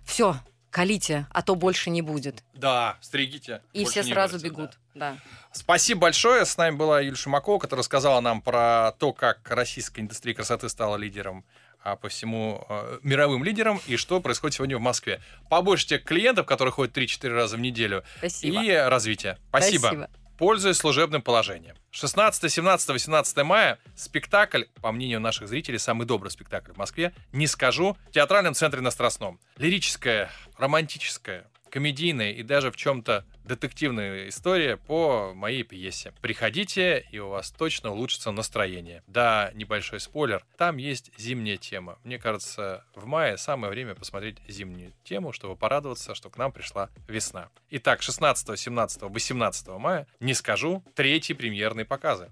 [0.04, 0.36] все,
[0.72, 2.42] колите, а то больше не будет.
[2.54, 3.62] Да, стригите.
[3.72, 4.70] И все сразу вырастет, бегут.
[4.94, 5.12] да.
[5.12, 5.18] Да.
[5.52, 6.44] Спасибо большое.
[6.44, 10.96] С нами была Юлия Шумакова, которая рассказала нам про то, как российская индустрия красоты стала
[10.96, 11.44] лидером
[11.84, 15.20] а по всему э, мировым лидером и что происходит сегодня в Москве.
[15.50, 18.62] Побольше тех клиентов, которые ходят 3-4 раза в неделю, Спасибо.
[18.62, 19.36] и развитие.
[19.48, 19.80] Спасибо.
[19.80, 20.10] Спасибо.
[20.42, 21.76] Пользуясь служебным положением.
[21.92, 27.46] 16, 17, 18 мая спектакль, по мнению наших зрителей, самый добрый спектакль в Москве, не
[27.46, 29.38] скажу, в театральном центре на Страстном.
[29.56, 36.12] Лирическая, романтическая, комедийная и даже в чем-то детективная история по моей пьесе.
[36.20, 39.02] Приходите, и у вас точно улучшится настроение.
[39.06, 41.98] Да, небольшой спойлер, там есть зимняя тема.
[42.04, 46.90] Мне кажется, в мае самое время посмотреть зимнюю тему, чтобы порадоваться, что к нам пришла
[47.08, 47.48] весна.
[47.70, 52.30] Итак, 16, 17, 18 мая, не скажу, третьи премьерные показы.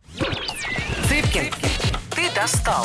[1.08, 1.50] Цыпкин,
[2.14, 2.84] ты достал.